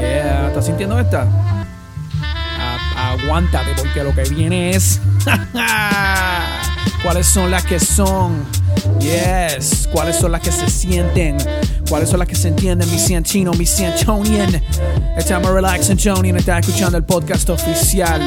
Yeah, 0.00 0.48
¿estás 0.48 0.66
sintiendo 0.66 0.98
esta? 0.98 1.26
Aguántate 2.96 3.70
porque 3.76 4.02
lo 4.02 4.14
que 4.14 4.22
viene 4.22 4.70
es... 4.70 5.00
¿Cuáles 7.02 7.26
son 7.26 7.50
las 7.50 7.64
que 7.64 7.78
son? 7.78 8.44
Yes. 9.00 9.88
¿Cuáles 9.92 10.16
son 10.16 10.32
las 10.32 10.40
que 10.40 10.50
se 10.50 10.68
sienten? 10.68 11.36
¿Cuáles 11.88 12.10
son 12.10 12.18
las 12.18 12.28
que 12.28 12.34
se 12.34 12.48
entienden? 12.48 12.90
Mi 12.90 13.22
Chino, 13.22 13.52
mi 13.52 13.64
Santonian. 13.64 14.60
Estamos 15.16 15.50
Relax 15.50 15.90
Antonian. 15.90 16.36
Está 16.36 16.58
escuchando 16.58 16.98
el 16.98 17.04
podcast 17.04 17.48
oficial 17.50 18.20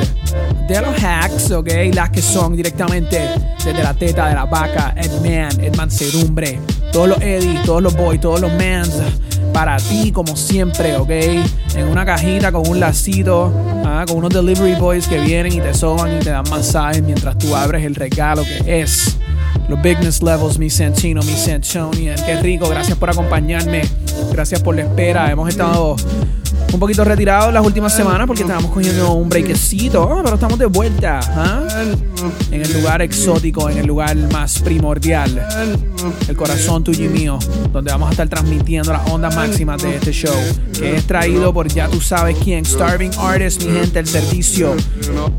de 0.67 0.81
los 0.81 1.03
hacks, 1.03 1.51
¿ok? 1.51 1.69
Las 1.93 2.09
que 2.11 2.21
son 2.21 2.55
directamente 2.55 3.29
desde 3.63 3.83
la 3.83 3.93
teta 3.93 4.29
de 4.29 4.35
la 4.35 4.45
vaca. 4.45 4.95
Edman, 4.97 5.59
Edman 5.61 5.91
Cerumbre. 5.91 6.59
Todos 6.93 7.09
los 7.09 7.21
Eddie, 7.21 7.59
todos 7.65 7.83
los 7.83 7.95
boys, 7.95 8.21
todos 8.21 8.39
los 8.39 8.51
mans. 8.53 8.93
Para 9.54 9.77
ti, 9.77 10.11
como 10.11 10.36
siempre, 10.36 10.95
¿ok? 10.97 11.09
En 11.09 11.87
una 11.89 12.05
cajita 12.05 12.51
con 12.51 12.68
un 12.68 12.79
lacito, 12.79 13.54
ah, 13.86 14.05
con 14.07 14.18
unos 14.18 14.29
delivery 14.29 14.75
boys 14.75 15.07
que 15.07 15.19
vienen 15.19 15.54
y 15.54 15.60
te 15.60 15.74
soban 15.74 16.15
y 16.15 16.19
te 16.19 16.29
dan 16.29 16.50
masajes 16.50 17.04
mientras 17.04 17.37
tú 17.37 17.55
abres 17.55 17.86
el 17.86 17.96
regalo 17.96 18.43
que 18.43 18.82
es 18.82 19.18
los 19.68 19.82
Bigness 19.82 20.21
Levels, 20.21 20.57
mi 20.57 20.69
Santino, 20.69 21.21
mi 21.24 21.33
Santonian. 21.33 22.15
Qué 22.25 22.37
rico, 22.41 22.68
gracias 22.69 22.97
por 22.97 23.10
acompañarme. 23.10 23.82
Gracias 24.32 24.61
por 24.61 24.75
la 24.75 24.83
espera. 24.83 25.32
Hemos 25.32 25.50
estado 25.50 25.96
un 26.74 26.80
poquito 26.80 27.04
retirados 27.04 27.54
las 27.54 27.66
últimas 27.66 27.93
semanas 27.93 28.28
porque 28.28 28.43
estábamos 28.43 28.71
cogiendo 28.71 29.14
un 29.14 29.30
breakcito, 29.30 30.04
oh, 30.04 30.21
pero 30.24 30.36
estamos 30.36 30.57
de 30.57 30.66
vuelta. 30.66 31.20
¿ah? 31.24 31.68
En 32.52 32.61
el 32.61 32.73
lugar 32.73 33.02
exótico, 33.02 33.70
en 33.70 33.80
el 33.80 33.88
lugar 33.88 34.16
más 34.31 34.59
primordial, 34.59 35.47
el 36.28 36.36
corazón 36.36 36.84
tuyo 36.84 37.06
y 37.06 37.09
mío, 37.09 37.39
donde 37.72 37.92
vamos 37.92 38.09
a 38.09 38.11
estar 38.11 38.30
transmitiendo 38.30 38.94
las 38.94 39.09
ondas 39.09 39.36
máximas 39.36 39.81
de 39.81 39.95
este 39.95 40.11
show, 40.11 40.36
que 40.78 40.97
es 40.97 41.06
traído 41.06 41.53
por 41.53 41.67
ya 41.67 41.88
tú 41.88 42.00
sabes 42.00 42.38
quién, 42.44 42.64
Starving 42.64 43.11
Artist, 43.17 43.63
mi 43.63 43.80
gente, 43.80 44.00
el 44.00 44.08
servicio 44.08 44.75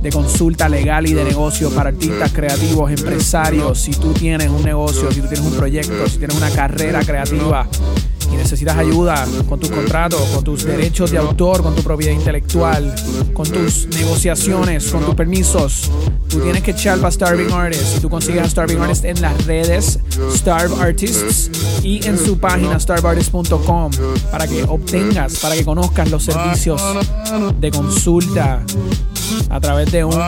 de 0.03 0.11
consulta 0.11 0.69
legal 0.69 1.07
y 1.07 1.15
de 1.15 1.25
negocio 1.25 1.71
para 1.71 1.91
artistas 1.91 2.33
creativos, 2.33 2.91
empresarios. 2.91 3.79
Si 3.79 3.93
tú 3.93 4.13
tienes 4.13 4.49
un 4.49 4.63
negocio, 4.63 5.11
si 5.13 5.21
tú 5.21 5.29
tienes 5.29 5.47
un 5.47 5.57
proyecto, 5.57 6.07
si 6.09 6.19
tienes 6.19 6.37
una 6.37 6.51
carrera 6.51 7.01
creativa 7.05 7.67
y 8.33 8.37
necesitas 8.37 8.77
ayuda 8.77 9.27
con 9.49 9.61
tus 9.61 9.71
contratos, 9.71 10.21
con 10.35 10.45
tus 10.45 10.65
derechos 10.65 11.11
de 11.11 11.19
autor, 11.19 11.63
con 11.63 11.75
tu 11.75 11.83
propiedad 11.83 12.13
intelectual, 12.13 12.95
con 13.33 13.49
tus 13.49 13.87
negociaciones, 13.89 14.91
con 14.91 15.05
tus 15.05 15.15
permisos, 15.15 15.91
tú 16.29 16.41
tienes 16.41 16.63
que 16.63 16.71
echar 16.71 16.99
para 16.99 17.11
Starving 17.11 17.53
Artists. 17.53 17.97
Y 17.97 18.01
tú 18.01 18.09
consigues 18.09 18.43
a 18.43 18.49
Starving 18.49 18.79
Artists 18.79 19.05
en 19.05 19.21
las 19.21 19.47
redes 19.47 19.99
Starve 20.31 20.75
Artists 20.81 21.51
y 21.83 22.07
en 22.07 22.19
su 22.19 22.39
página 22.39 22.79
starvartists.com 22.79 23.91
para 24.31 24.47
que 24.47 24.63
obtengas, 24.65 25.39
para 25.39 25.55
que 25.55 25.65
conozcas 25.65 26.11
los 26.11 26.25
servicios 26.25 26.81
de 27.61 27.71
consulta 27.71 28.63
a 29.51 29.61
través 29.61 29.91
de 29.93 30.05
un 30.05 30.19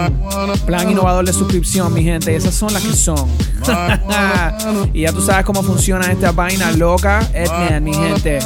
plan 0.67 0.91
innovador 0.91 1.25
de 1.25 1.33
suscripción, 1.33 1.93
mi 1.93 2.03
gente. 2.03 2.35
Esas 2.35 2.55
son 2.55 2.73
las 2.73 2.83
que 2.83 2.93
son. 2.93 3.29
y 4.93 5.03
ya 5.03 5.13
tú 5.13 5.21
sabes 5.21 5.45
cómo 5.45 5.63
funciona 5.63 6.11
esta 6.11 6.33
vaina 6.33 6.73
loca. 6.73 7.29
Edman, 7.33 7.83
mi 7.83 7.95
gente. 7.95 8.39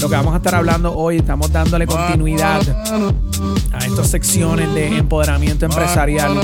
Lo 0.00 0.08
que 0.08 0.14
vamos 0.14 0.32
a 0.32 0.36
estar 0.36 0.54
hablando 0.54 0.94
hoy, 0.94 1.16
estamos 1.16 1.50
dándole 1.50 1.86
continuidad 1.86 2.60
a 3.72 3.78
estas 3.84 4.08
secciones 4.08 4.72
de 4.72 4.96
empoderamiento 4.96 5.64
empresarial 5.64 6.38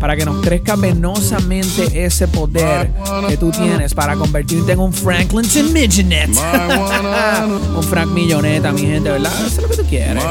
para 0.00 0.16
que 0.16 0.24
nos 0.24 0.42
crezca 0.42 0.74
venosamente 0.76 2.04
ese 2.04 2.28
poder 2.28 2.90
que 3.28 3.36
tú 3.36 3.50
tienes 3.50 3.92
para 3.92 4.16
convertirte 4.16 4.72
en 4.72 4.80
un 4.80 4.92
Franklin 4.92 5.72
Millionet. 5.72 6.30
un 7.76 7.82
Frank 7.82 8.08
Milloneta, 8.08 8.72
mi 8.72 8.82
gente, 8.82 9.10
¿verdad? 9.10 9.32
Eso 9.46 9.60
es 9.60 9.62
lo 9.62 9.68
que 9.68 9.76
tú 9.76 9.84
quieres. 9.84 10.24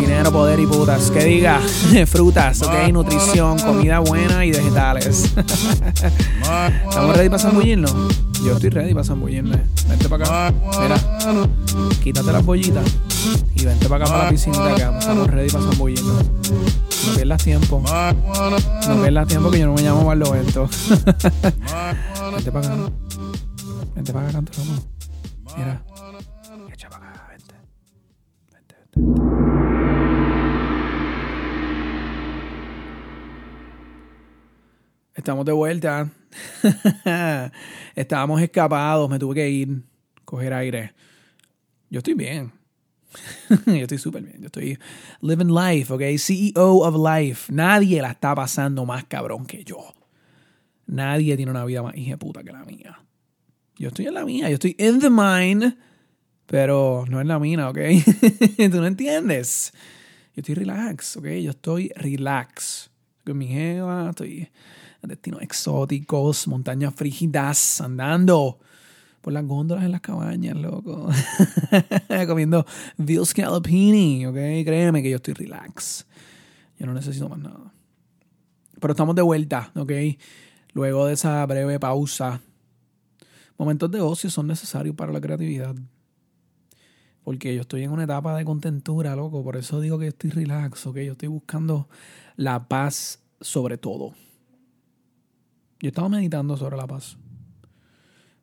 Dinero, 0.00 0.30
poder 0.30 0.60
y 0.60 0.66
putas. 0.66 1.10
Que 1.10 1.24
diga 1.24 1.60
frutas, 2.06 2.62
ok, 2.62 2.92
nutrición, 2.92 3.58
comida 3.58 3.98
buena 3.98 4.44
y 4.44 4.52
vegetales. 4.52 5.32
¿Estamos 6.88 7.16
ready 7.16 7.28
para 7.28 7.42
zambullirnos? 7.42 7.94
Yo 8.44 8.52
estoy 8.52 8.70
ready 8.70 8.92
para 8.92 9.04
zambullirme. 9.04 9.62
Vente 9.88 10.08
para 10.08 10.24
acá. 10.24 10.54
Mira, 10.80 10.96
quítate 12.02 12.32
las 12.32 12.44
bollitas 12.44 12.84
y 13.54 13.64
vente 13.64 13.88
para 13.88 14.04
acá 14.04 14.12
para 14.12 14.24
la 14.24 14.30
piscina 14.30 14.74
que 14.74 14.82
estamos 14.82 15.26
ready 15.28 15.50
para 15.50 15.64
zambullirnos. 15.64 16.24
No 17.06 17.14
pierdas 17.14 17.42
tiempo. 17.42 17.82
No 18.88 19.02
pierdas 19.02 19.28
tiempo 19.28 19.50
que 19.50 19.58
yo 19.60 19.66
no 19.66 19.74
me 19.74 19.82
llamo 19.82 20.04
Barlovento. 20.04 20.68
vente 22.34 22.52
para 22.52 22.66
acá. 22.66 22.90
Vente 23.94 24.12
para 24.12 24.28
acá, 24.28 24.32
canto 24.32 24.52
Mira. 25.56 25.82
Echa 26.72 26.88
para 26.88 27.10
acá. 27.10 27.26
Vente, 27.30 27.54
vente, 28.52 28.74
vente. 28.92 29.26
Estamos 35.14 35.46
de 35.46 35.52
vuelta. 35.52 36.10
Estábamos 37.94 38.40
escapados, 38.42 39.08
me 39.08 39.18
tuve 39.18 39.34
que 39.36 39.48
ir, 39.48 39.82
coger 40.24 40.52
aire. 40.52 40.92
Yo 41.90 41.98
estoy 41.98 42.14
bien. 42.14 42.52
yo 43.66 43.74
estoy 43.74 43.98
súper 43.98 44.22
bien. 44.22 44.40
Yo 44.40 44.46
estoy 44.46 44.78
living 45.20 45.52
life, 45.54 45.92
¿ok? 45.92 46.02
CEO 46.18 46.78
of 46.78 46.96
life. 46.96 47.52
Nadie 47.52 48.02
la 48.02 48.10
está 48.10 48.34
pasando 48.34 48.84
más 48.84 49.04
cabrón 49.04 49.46
que 49.46 49.64
yo. 49.64 49.94
Nadie 50.86 51.36
tiene 51.36 51.50
una 51.50 51.64
vida 51.64 51.82
más 51.82 51.96
hija 51.96 52.16
puta 52.16 52.42
que 52.42 52.52
la 52.52 52.64
mía. 52.64 53.00
Yo 53.78 53.88
estoy 53.88 54.06
en 54.06 54.14
la 54.14 54.24
mía. 54.24 54.48
Yo 54.48 54.54
estoy 54.54 54.76
in 54.78 55.00
the 55.00 55.10
mine, 55.10 55.76
pero 56.46 57.04
no 57.08 57.20
en 57.20 57.28
la 57.28 57.38
mina, 57.38 57.68
¿ok? 57.68 57.78
Tú 58.56 58.80
no 58.80 58.86
entiendes. 58.86 59.72
Yo 60.34 60.40
estoy 60.40 60.54
relax, 60.54 61.16
¿ok? 61.16 61.26
Yo 61.42 61.50
estoy 61.50 61.90
relax. 61.96 62.90
Con 63.24 63.38
mi 63.38 63.48
jeva, 63.48 64.10
estoy 64.10 64.48
destinos 65.08 65.42
exóticos, 65.42 66.46
montañas 66.48 66.94
frígidas, 66.94 67.80
andando 67.80 68.58
por 69.26 69.32
las 69.32 69.44
góndolas 69.44 69.84
en 69.84 69.90
las 69.90 70.00
cabañas, 70.00 70.56
loco. 70.56 71.08
Comiendo 72.28 72.64
veal 72.96 73.26
scallopini, 73.26 74.24
¿ok? 74.24 74.34
Créeme 74.34 75.02
que 75.02 75.10
yo 75.10 75.16
estoy 75.16 75.34
relax. 75.34 76.06
Yo 76.78 76.86
no 76.86 76.94
necesito 76.94 77.28
más 77.28 77.40
nada. 77.40 77.72
Pero 78.80 78.92
estamos 78.92 79.16
de 79.16 79.22
vuelta, 79.22 79.72
¿ok? 79.74 79.90
Luego 80.74 81.06
de 81.06 81.14
esa 81.14 81.44
breve 81.46 81.80
pausa. 81.80 82.40
Momentos 83.58 83.90
de 83.90 84.00
ocio 84.00 84.30
son 84.30 84.46
necesarios 84.46 84.94
para 84.94 85.12
la 85.12 85.20
creatividad. 85.20 85.74
Porque 87.24 87.52
yo 87.52 87.62
estoy 87.62 87.82
en 87.82 87.90
una 87.90 88.04
etapa 88.04 88.36
de 88.36 88.44
contentura, 88.44 89.16
loco. 89.16 89.42
Por 89.42 89.56
eso 89.56 89.80
digo 89.80 89.98
que 89.98 90.06
estoy 90.06 90.30
relax, 90.30 90.86
¿ok? 90.86 90.98
Yo 90.98 91.12
estoy 91.12 91.28
buscando 91.28 91.88
la 92.36 92.68
paz 92.68 93.18
sobre 93.40 93.76
todo. 93.76 94.14
Yo 95.86 95.90
estaba 95.90 96.08
meditando 96.08 96.56
sobre 96.56 96.76
la 96.76 96.88
paz. 96.88 97.16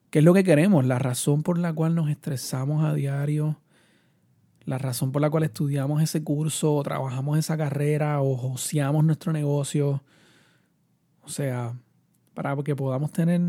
¿Qué 0.09 0.19
es 0.19 0.23
lo 0.23 0.33
que 0.33 0.45
queremos? 0.45 0.85
La 0.85 0.97
razón 0.97 1.43
por 1.43 1.59
la 1.59 1.73
cual 1.73 1.93
nos 1.93 2.09
estresamos 2.09 2.85
a 2.85 2.93
diario, 2.93 3.59
la 4.63 4.77
razón 4.77 5.11
por 5.11 5.21
la 5.21 5.29
cual 5.29 5.43
estudiamos 5.43 6.01
ese 6.01 6.23
curso, 6.23 6.73
o 6.73 6.81
trabajamos 6.83 7.37
esa 7.37 7.57
carrera 7.57 8.21
o 8.21 8.37
joseamos 8.37 9.03
nuestro 9.03 9.33
negocio. 9.33 10.05
O 11.21 11.27
sea, 11.27 11.77
para 12.33 12.55
que 12.63 12.77
podamos 12.77 13.11
tener 13.11 13.41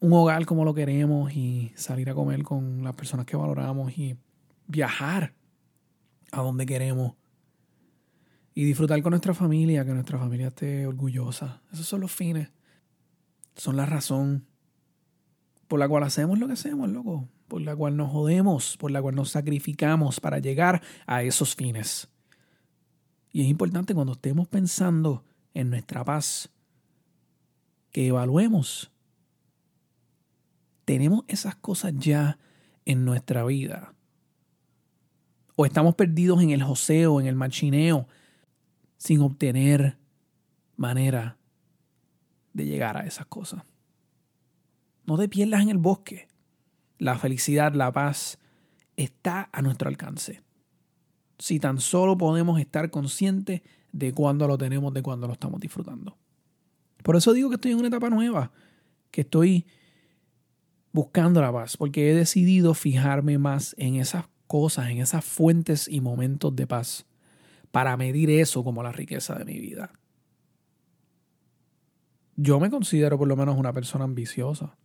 un 0.00 0.12
hogar 0.12 0.44
como 0.44 0.66
lo 0.66 0.74
queremos 0.74 1.32
y 1.32 1.72
salir 1.76 2.10
a 2.10 2.14
comer 2.14 2.42
con 2.42 2.84
las 2.84 2.94
personas 2.94 3.24
que 3.24 3.34
valoramos 3.38 3.96
y 3.96 4.14
viajar 4.66 5.32
a 6.32 6.42
donde 6.42 6.66
queremos 6.66 7.14
y 8.54 8.66
disfrutar 8.66 9.00
con 9.00 9.12
nuestra 9.12 9.32
familia, 9.32 9.86
que 9.86 9.94
nuestra 9.94 10.18
familia 10.18 10.48
esté 10.48 10.86
orgullosa. 10.86 11.62
Esos 11.72 11.86
son 11.86 12.02
los 12.02 12.12
fines. 12.12 12.50
Son 13.56 13.76
la 13.76 13.86
razón 13.86 14.46
por 15.68 15.80
la 15.80 15.88
cual 15.88 16.02
hacemos 16.02 16.38
lo 16.38 16.46
que 16.46 16.54
hacemos, 16.54 16.88
loco. 16.88 17.28
Por 17.48 17.60
la 17.60 17.76
cual 17.76 17.96
nos 17.96 18.10
jodemos, 18.10 18.76
por 18.76 18.90
la 18.90 19.02
cual 19.02 19.14
nos 19.14 19.30
sacrificamos 19.30 20.20
para 20.20 20.38
llegar 20.38 20.82
a 21.06 21.22
esos 21.22 21.54
fines. 21.54 22.08
Y 23.32 23.42
es 23.42 23.48
importante 23.48 23.94
cuando 23.94 24.12
estemos 24.12 24.48
pensando 24.48 25.24
en 25.52 25.70
nuestra 25.70 26.04
paz, 26.04 26.50
que 27.90 28.08
evaluemos. 28.08 28.90
¿Tenemos 30.84 31.24
esas 31.28 31.54
cosas 31.56 31.92
ya 31.96 32.38
en 32.84 33.04
nuestra 33.04 33.44
vida? 33.44 33.94
¿O 35.56 35.66
estamos 35.66 35.94
perdidos 35.94 36.42
en 36.42 36.50
el 36.50 36.62
joseo, 36.62 37.20
en 37.20 37.26
el 37.26 37.36
machineo, 37.36 38.08
sin 38.96 39.20
obtener 39.20 39.96
manera 40.76 41.36
de 42.54 42.64
llegar 42.64 42.96
a 42.96 43.06
esas 43.06 43.26
cosas? 43.26 43.62
No 45.04 45.18
te 45.18 45.28
pierdas 45.28 45.62
en 45.62 45.68
el 45.68 45.78
bosque. 45.78 46.28
La 46.98 47.18
felicidad, 47.18 47.74
la 47.74 47.92
paz 47.92 48.38
está 48.96 49.50
a 49.52 49.60
nuestro 49.60 49.88
alcance. 49.88 50.42
Si 51.38 51.60
tan 51.60 51.80
solo 51.80 52.16
podemos 52.16 52.58
estar 52.58 52.90
conscientes 52.90 53.60
de 53.92 54.12
cuándo 54.12 54.48
lo 54.48 54.56
tenemos, 54.56 54.94
de 54.94 55.02
cuándo 55.02 55.26
lo 55.26 55.34
estamos 55.34 55.60
disfrutando. 55.60 56.16
Por 57.02 57.16
eso 57.16 57.32
digo 57.32 57.50
que 57.50 57.56
estoy 57.56 57.72
en 57.72 57.78
una 57.78 57.88
etapa 57.88 58.08
nueva, 58.08 58.50
que 59.10 59.20
estoy 59.22 59.66
buscando 60.92 61.40
la 61.40 61.52
paz, 61.52 61.76
porque 61.76 62.10
he 62.10 62.14
decidido 62.14 62.72
fijarme 62.72 63.36
más 63.36 63.74
en 63.78 63.96
esas 63.96 64.24
cosas, 64.46 64.88
en 64.88 64.98
esas 64.98 65.24
fuentes 65.24 65.88
y 65.88 66.00
momentos 66.00 66.54
de 66.56 66.66
paz, 66.66 67.06
para 67.72 67.96
medir 67.96 68.30
eso 68.30 68.64
como 68.64 68.82
la 68.82 68.92
riqueza 68.92 69.34
de 69.34 69.44
mi 69.44 69.58
vida. 69.58 69.92
Yo 72.36 72.58
me 72.58 72.70
considero 72.70 73.18
por 73.18 73.28
lo 73.28 73.36
menos 73.36 73.56
una 73.56 73.72
persona 73.72 74.04
ambiciosa. 74.04 74.76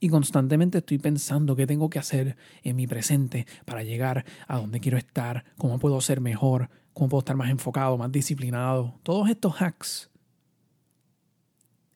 Y 0.00 0.08
constantemente 0.08 0.78
estoy 0.78 0.98
pensando 0.98 1.54
qué 1.54 1.66
tengo 1.66 1.90
que 1.90 1.98
hacer 1.98 2.36
en 2.62 2.74
mi 2.74 2.86
presente 2.86 3.46
para 3.66 3.82
llegar 3.82 4.24
a 4.48 4.56
donde 4.58 4.80
quiero 4.80 4.96
estar, 4.96 5.44
cómo 5.58 5.78
puedo 5.78 6.00
ser 6.00 6.22
mejor, 6.22 6.70
cómo 6.94 7.10
puedo 7.10 7.20
estar 7.20 7.36
más 7.36 7.50
enfocado, 7.50 7.98
más 7.98 8.10
disciplinado. 8.10 8.98
Todos 9.02 9.28
estos 9.28 9.60
hacks. 9.60 10.10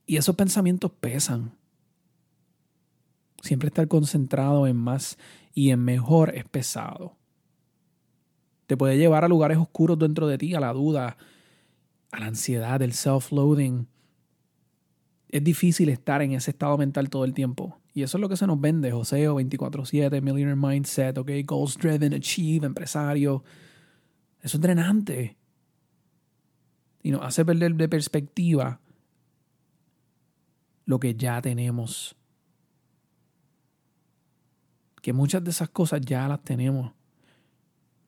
Y 0.06 0.18
esos 0.18 0.36
pensamientos 0.36 0.92
pesan. 0.92 1.56
Siempre 3.40 3.68
estar 3.68 3.88
concentrado 3.88 4.66
en 4.66 4.76
más 4.76 5.18
y 5.54 5.70
en 5.70 5.82
mejor 5.82 6.34
es 6.34 6.44
pesado. 6.44 7.16
Te 8.66 8.76
puede 8.76 8.98
llevar 8.98 9.24
a 9.24 9.28
lugares 9.28 9.56
oscuros 9.56 9.98
dentro 9.98 10.26
de 10.26 10.36
ti, 10.36 10.54
a 10.54 10.60
la 10.60 10.74
duda, 10.74 11.16
la 12.18 12.26
ansiedad, 12.26 12.80
el 12.82 12.92
self-loathing. 12.92 13.86
Es 15.28 15.42
difícil 15.42 15.88
estar 15.88 16.22
en 16.22 16.32
ese 16.32 16.52
estado 16.52 16.78
mental 16.78 17.10
todo 17.10 17.24
el 17.24 17.34
tiempo. 17.34 17.80
Y 17.92 18.02
eso 18.02 18.18
es 18.18 18.20
lo 18.20 18.28
que 18.28 18.36
se 18.36 18.46
nos 18.46 18.60
vende, 18.60 18.90
Joseo 18.90 19.36
24/7, 19.36 20.20
Millionaire 20.20 20.56
Mindset, 20.56 21.16
ok, 21.18 21.30
Goals 21.44 21.78
Driven, 21.78 22.14
Achieve, 22.14 22.66
empresario. 22.66 23.44
Eso 24.40 24.56
es 24.56 24.60
drenante. 24.60 25.36
Y 27.02 27.10
nos 27.10 27.22
hace 27.22 27.44
perder 27.44 27.74
de 27.74 27.88
perspectiva 27.88 28.80
lo 30.86 30.98
que 30.98 31.14
ya 31.14 31.40
tenemos. 31.40 32.16
Que 35.02 35.12
muchas 35.12 35.44
de 35.44 35.50
esas 35.50 35.68
cosas 35.68 36.00
ya 36.00 36.26
las 36.28 36.42
tenemos. 36.42 36.92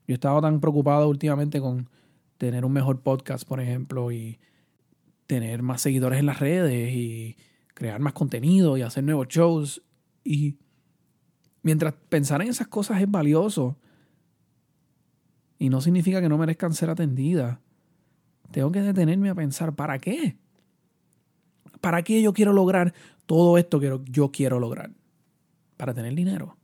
Yo 0.07 0.13
he 0.13 0.15
estado 0.15 0.41
tan 0.41 0.59
preocupado 0.59 1.09
últimamente 1.09 1.59
con 1.59 1.89
tener 2.37 2.65
un 2.65 2.73
mejor 2.73 3.01
podcast, 3.01 3.47
por 3.47 3.59
ejemplo, 3.59 4.11
y 4.11 4.39
tener 5.25 5.61
más 5.61 5.81
seguidores 5.81 6.19
en 6.19 6.25
las 6.25 6.39
redes 6.39 6.93
y 6.93 7.37
crear 7.73 7.99
más 7.99 8.13
contenido 8.13 8.77
y 8.77 8.81
hacer 8.81 9.03
nuevos 9.03 9.27
shows. 9.27 9.83
Y 10.23 10.57
mientras 11.61 11.93
pensar 12.09 12.41
en 12.41 12.49
esas 12.49 12.67
cosas 12.67 13.01
es 13.01 13.09
valioso, 13.09 13.77
y 15.59 15.69
no 15.69 15.81
significa 15.81 16.21
que 16.21 16.29
no 16.29 16.37
merezcan 16.37 16.73
ser 16.73 16.89
atendidas, 16.89 17.59
tengo 18.51 18.71
que 18.71 18.81
detenerme 18.81 19.29
a 19.29 19.35
pensar, 19.35 19.75
¿para 19.75 19.97
qué? 19.99 20.37
¿Para 21.81 22.03
qué 22.03 22.21
yo 22.21 22.33
quiero 22.33 22.53
lograr 22.53 22.93
todo 23.25 23.57
esto 23.57 23.79
que 23.79 23.99
yo 24.05 24.31
quiero 24.31 24.59
lograr? 24.59 24.91
Para 25.75 25.93
tener 25.93 26.13
dinero, 26.15 26.57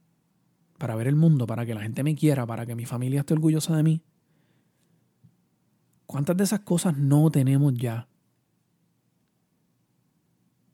para 0.78 0.96
ver 0.96 1.08
el 1.08 1.16
mundo, 1.16 1.46
para 1.46 1.66
que 1.66 1.74
la 1.74 1.82
gente 1.82 2.04
me 2.04 2.16
quiera, 2.16 2.46
para 2.46 2.66
que 2.66 2.76
mi 2.76 2.86
familia 2.86 3.22
esté 3.22 3.34
orgullosa 3.34 3.76
de 3.76 3.84
mí. 3.84 4.02
¿Cuántas 6.06 6.38
de 6.38 6.44
esas 6.44 6.62
cosas 6.62 6.98
no 6.98 7.30
tenemos 7.32 7.74
ya? 7.74 8.08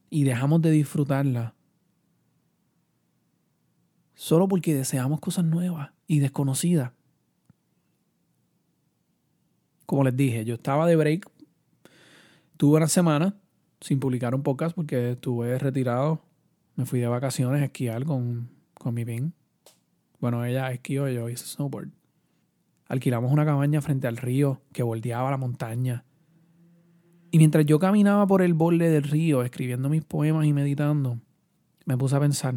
y 0.10 0.24
dejamos 0.24 0.62
de 0.62 0.72
disfrutarla 0.72 1.54
solo 4.16 4.48
porque 4.48 4.76
deseamos 4.76 5.20
cosas 5.20 5.46
nuevas 5.46 5.92
y 6.08 6.20
desconocidas. 6.20 6.92
Como 9.86 10.04
les 10.04 10.16
dije, 10.16 10.46
yo 10.46 10.56
estaba 10.56 10.86
de 10.88 10.96
break, 10.96 11.30
tuve 12.58 12.78
una 12.78 12.88
semana 12.88 13.36
sin 13.80 14.00
publicar 14.00 14.36
un 14.36 14.44
podcast 14.44 14.76
porque 14.76 15.12
estuve 15.12 15.58
retirado, 15.58 16.22
me 16.76 16.86
fui 16.86 17.00
de 17.00 17.08
vacaciones 17.08 17.62
a 17.62 17.66
esquiar 17.66 18.04
con, 18.06 18.50
con 18.74 18.94
mi 18.94 19.06
pin. 19.06 19.34
Bueno, 20.20 20.44
ella 20.44 20.72
esquió 20.72 21.08
y 21.08 21.16
yo 21.16 21.30
hice 21.30 21.46
snowboard. 21.46 21.99
Alquilamos 22.90 23.32
una 23.32 23.46
cabaña 23.46 23.82
frente 23.82 24.08
al 24.08 24.18
río 24.18 24.62
que 24.74 24.84
bordeaba 24.84 25.32
la 25.32 25.38
montaña 25.38 26.04
y 27.32 27.38
mientras 27.38 27.66
yo 27.66 27.80
caminaba 27.80 28.26
por 28.26 28.42
el 28.42 28.54
borde 28.54 28.90
del 28.90 29.04
río 29.04 29.44
escribiendo 29.44 29.90
mis 29.90 30.04
poemas 30.04 30.46
y 30.46 30.54
meditando, 30.54 31.20
me 31.86 31.98
puse 31.98 32.16
a 32.16 32.20
pensar, 32.20 32.56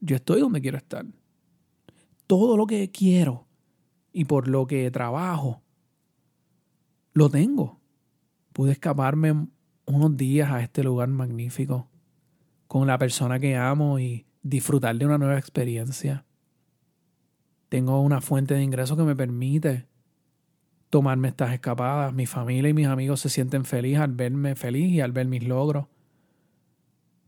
yo 0.00 0.16
estoy 0.16 0.40
donde 0.40 0.60
quiero 0.60 0.76
estar. 0.76 1.04
Todo 2.26 2.56
lo 2.56 2.66
que 2.66 2.90
quiero 2.90 3.46
y 4.12 4.26
por 4.26 4.48
lo 4.48 4.66
que 4.66 4.90
trabajo, 4.90 5.62
lo 7.12 7.28
tengo. 7.28 7.80
Pude 8.52 8.72
escaparme 8.72 9.48
unos 9.86 10.16
días 10.16 10.50
a 10.50 10.62
este 10.62 10.84
lugar 10.84 11.08
magnífico 11.08 11.88
con 12.68 12.86
la 12.86 12.98
persona 12.98 13.40
que 13.40 13.56
amo 13.56 13.98
y 13.98 14.24
disfrutar 14.42 14.96
de 14.96 15.06
una 15.06 15.18
nueva 15.18 15.38
experiencia. 15.38 16.24
Tengo 17.68 18.00
una 18.00 18.20
fuente 18.20 18.54
de 18.54 18.62
ingreso 18.62 18.96
que 18.96 19.02
me 19.02 19.16
permite 19.16 19.86
tomarme 20.90 21.28
estas 21.28 21.52
escapadas. 21.52 22.14
Mi 22.14 22.26
familia 22.26 22.68
y 22.68 22.74
mis 22.74 22.86
amigos 22.86 23.20
se 23.20 23.28
sienten 23.28 23.64
felices 23.64 24.00
al 24.00 24.12
verme 24.12 24.54
feliz 24.54 24.92
y 24.92 25.00
al 25.00 25.12
ver 25.12 25.26
mis 25.26 25.44
logros. 25.44 25.86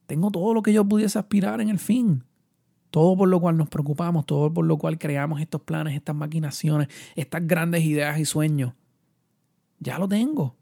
Tengo 0.07 0.31
todo 0.31 0.55
lo 0.55 0.63
que 0.63 0.73
yo 0.73 0.85
pudiese 0.85 1.19
aspirar 1.19 1.61
en 1.61 1.69
el 1.69 1.79
fin. 1.79 2.23
Todo 2.91 3.17
por 3.17 3.29
lo 3.29 3.41
cual 3.41 3.57
nos 3.57 3.69
preocupamos, 3.69 4.25
todo 4.25 4.53
por 4.53 4.65
lo 4.65 4.79
cual 4.79 4.99
creamos 4.99 5.41
estos 5.41 5.63
planes, 5.63 5.95
estas 5.95 6.15
maquinaciones, 6.15 6.89
estas 7.17 7.47
grandes 7.47 7.85
ideas 7.85 8.19
y 8.19 8.25
sueños. 8.25 8.73
Ya 9.81 9.99
lo 9.99 10.09
tengo. 10.09 10.55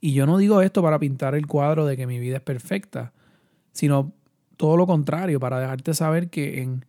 Y 0.00 0.12
yo 0.12 0.26
no 0.26 0.36
digo 0.36 0.60
esto 0.62 0.82
para 0.82 0.98
pintar 0.98 1.34
el 1.34 1.46
cuadro 1.46 1.86
de 1.86 1.96
que 1.96 2.06
mi 2.06 2.18
vida 2.18 2.36
es 2.36 2.42
perfecta, 2.42 3.12
sino 3.72 4.12
todo 4.56 4.76
lo 4.76 4.86
contrario, 4.86 5.40
para 5.40 5.58
dejarte 5.58 5.94
saber 5.94 6.28
que 6.28 6.60
en 6.60 6.84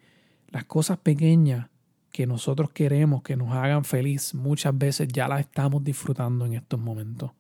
las 0.54 0.66
cosas 0.66 1.00
pequeñas 1.00 1.68
que 2.12 2.28
nosotros 2.28 2.70
queremos 2.70 3.24
que 3.24 3.36
nos 3.36 3.52
hagan 3.54 3.84
feliz, 3.84 4.36
muchas 4.36 4.78
veces 4.78 5.08
ya 5.12 5.28
las 5.28 5.40
estamos 5.40 5.84
disfrutando 5.84 6.46
en 6.46 6.54
estos 6.54 6.80
momentos. 6.80 7.32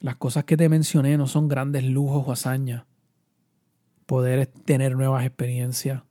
Las 0.00 0.16
cosas 0.16 0.44
que 0.44 0.56
te 0.56 0.70
mencioné 0.70 1.18
no 1.18 1.26
son 1.26 1.48
grandes 1.48 1.84
lujos 1.84 2.26
o 2.26 2.32
hazañas. 2.32 2.84
Poder 4.06 4.46
tener 4.46 4.96
nuevas 4.96 5.26
experiencias, 5.26 6.02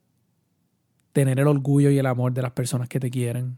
tener 1.12 1.40
el 1.40 1.48
orgullo 1.48 1.90
y 1.90 1.98
el 1.98 2.06
amor 2.06 2.34
de 2.34 2.44
las 2.44 2.52
personas 2.52 2.88
que 2.88 3.00
te 3.00 3.10
quieren. 3.10 3.58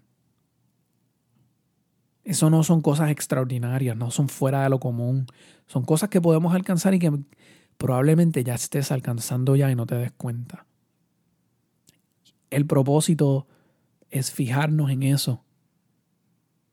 Eso 2.24 2.50
no 2.50 2.64
son 2.64 2.80
cosas 2.80 3.12
extraordinarias, 3.12 3.98
no 3.98 4.10
son 4.10 4.30
fuera 4.30 4.64
de 4.64 4.70
lo 4.70 4.80
común. 4.80 5.28
Son 5.68 5.84
cosas 5.84 6.10
que 6.10 6.22
podemos 6.22 6.56
alcanzar 6.56 6.94
y 6.94 7.00
que 7.00 7.12
probablemente 7.78 8.42
ya 8.46 8.56
estés 8.56 8.90
alcanzando 8.94 9.58
ya 9.58 9.70
y 9.70 9.76
no 9.76 9.86
te 9.86 9.96
des 9.96 10.14
cuenta. 10.14 10.66
El 12.54 12.68
propósito 12.68 13.48
es 14.12 14.32
fijarnos 14.32 14.92
en 14.92 15.02
eso 15.02 15.44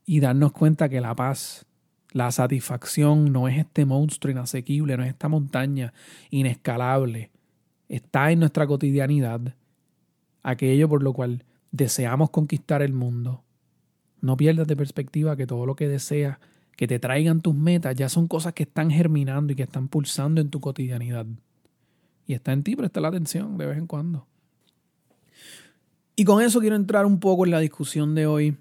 y 0.05 0.21
darnos 0.21 0.53
cuenta 0.53 0.91
que 0.91 1.01
la 1.01 1.15
paz, 1.15 1.65
la 2.13 2.31
satisfacción 2.33 3.33
no 3.33 3.49
es 3.49 3.57
este 3.57 3.87
monstruo 3.87 4.31
inasequible, 4.31 4.99
no 4.99 5.05
es 5.05 5.09
esta 5.09 5.29
montaña 5.29 5.95
inescalable. 6.29 7.31
Está 7.89 8.31
en 8.31 8.41
nuestra 8.41 8.67
cotidianidad, 8.67 9.55
aquello 10.43 10.87
por 10.87 11.03
lo 11.03 11.15
cual 11.15 11.47
deseamos 11.73 12.29
conquistar 12.29 12.83
el 12.83 12.93
mundo. 12.93 13.43
No 14.21 14.37
pierdas 14.37 14.67
de 14.67 14.77
perspectiva 14.77 15.35
que 15.35 15.47
todo 15.47 15.65
lo 15.65 15.77
que 15.77 15.89
deseas 15.89 16.37
que 16.77 16.87
te 16.87 16.99
traigan 16.99 17.41
tus 17.41 17.55
metas 17.55 17.97
ya 17.97 18.11
son 18.11 18.29
cosas 18.29 18.53
que 18.53 18.65
están 18.65 18.91
germinando 18.91 19.55
y 19.55 19.57
que 19.57 19.63
están 19.63 19.89
pulsando 19.89 20.43
en 20.43 20.51
tu 20.51 20.61
cotidianidad. 20.61 21.25
Y 22.27 22.35
está 22.35 22.53
en 22.53 22.65
ti 22.65 22.77
prestar 22.77 23.01
la 23.01 23.09
atención 23.09 23.57
de 23.57 23.65
vez 23.65 23.79
en 23.79 23.87
cuando. 23.87 24.27
Y 26.21 26.25
con 26.27 26.43
eso 26.43 26.61
quiero 26.61 26.77
entrar 26.77 27.07
un 27.07 27.19
poco 27.19 27.47
en 27.47 27.51
la 27.51 27.61
discusión 27.61 28.15
de 28.15 28.27
hoy, 28.27 28.59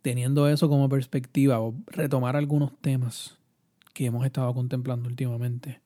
teniendo 0.00 0.48
eso 0.48 0.70
como 0.70 0.88
perspectiva 0.88 1.60
o 1.60 1.74
retomar 1.88 2.36
algunos 2.36 2.72
temas 2.80 3.36
que 3.92 4.06
hemos 4.06 4.24
estado 4.24 4.54
contemplando 4.54 5.10
últimamente. 5.10 5.82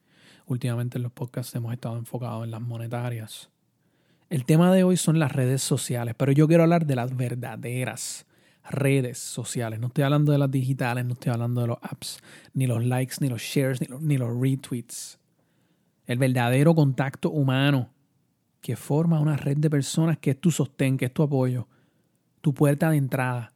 Últimamente 0.46 0.98
en 0.98 1.02
los 1.02 1.10
podcasts 1.10 1.52
hemos 1.56 1.72
estado 1.72 1.96
enfocados 1.96 2.44
en 2.44 2.52
las 2.52 2.60
monetarias. 2.60 3.50
El 4.30 4.44
tema 4.44 4.72
de 4.72 4.84
hoy 4.84 4.96
son 4.96 5.18
las 5.18 5.32
redes 5.32 5.64
sociales, 5.64 6.14
pero 6.16 6.30
yo 6.30 6.46
quiero 6.46 6.62
hablar 6.62 6.86
de 6.86 6.94
las 6.94 7.16
verdaderas 7.16 8.24
redes 8.70 9.18
sociales. 9.18 9.80
No 9.80 9.88
estoy 9.88 10.04
hablando 10.04 10.30
de 10.30 10.38
las 10.38 10.52
digitales, 10.52 11.04
no 11.04 11.14
estoy 11.14 11.32
hablando 11.32 11.60
de 11.62 11.66
los 11.66 11.78
apps, 11.82 12.20
ni 12.54 12.68
los 12.68 12.84
likes, 12.86 13.16
ni 13.18 13.28
los 13.28 13.42
shares, 13.42 13.80
ni 13.80 13.88
los, 13.88 14.00
ni 14.00 14.16
los 14.16 14.40
retweets. 14.40 15.18
El 16.06 16.18
verdadero 16.18 16.72
contacto 16.76 17.30
humano 17.30 17.90
que 18.62 18.76
forma 18.76 19.20
una 19.20 19.36
red 19.36 19.58
de 19.58 19.68
personas 19.68 20.18
que 20.18 20.30
es 20.30 20.40
tu 20.40 20.50
sostén, 20.50 20.96
que 20.96 21.06
es 21.06 21.12
tu 21.12 21.24
apoyo, 21.24 21.68
tu 22.40 22.54
puerta 22.54 22.90
de 22.90 22.96
entrada. 22.96 23.52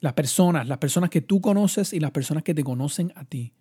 Las 0.00 0.12
personas, 0.12 0.68
las 0.68 0.78
personas 0.78 1.08
que 1.08 1.22
tú 1.22 1.40
conoces 1.40 1.94
y 1.94 1.98
las 1.98 2.10
personas 2.10 2.44
que 2.44 2.54
te 2.54 2.62
conocen 2.62 3.12
a 3.16 3.24
ti. 3.24 3.54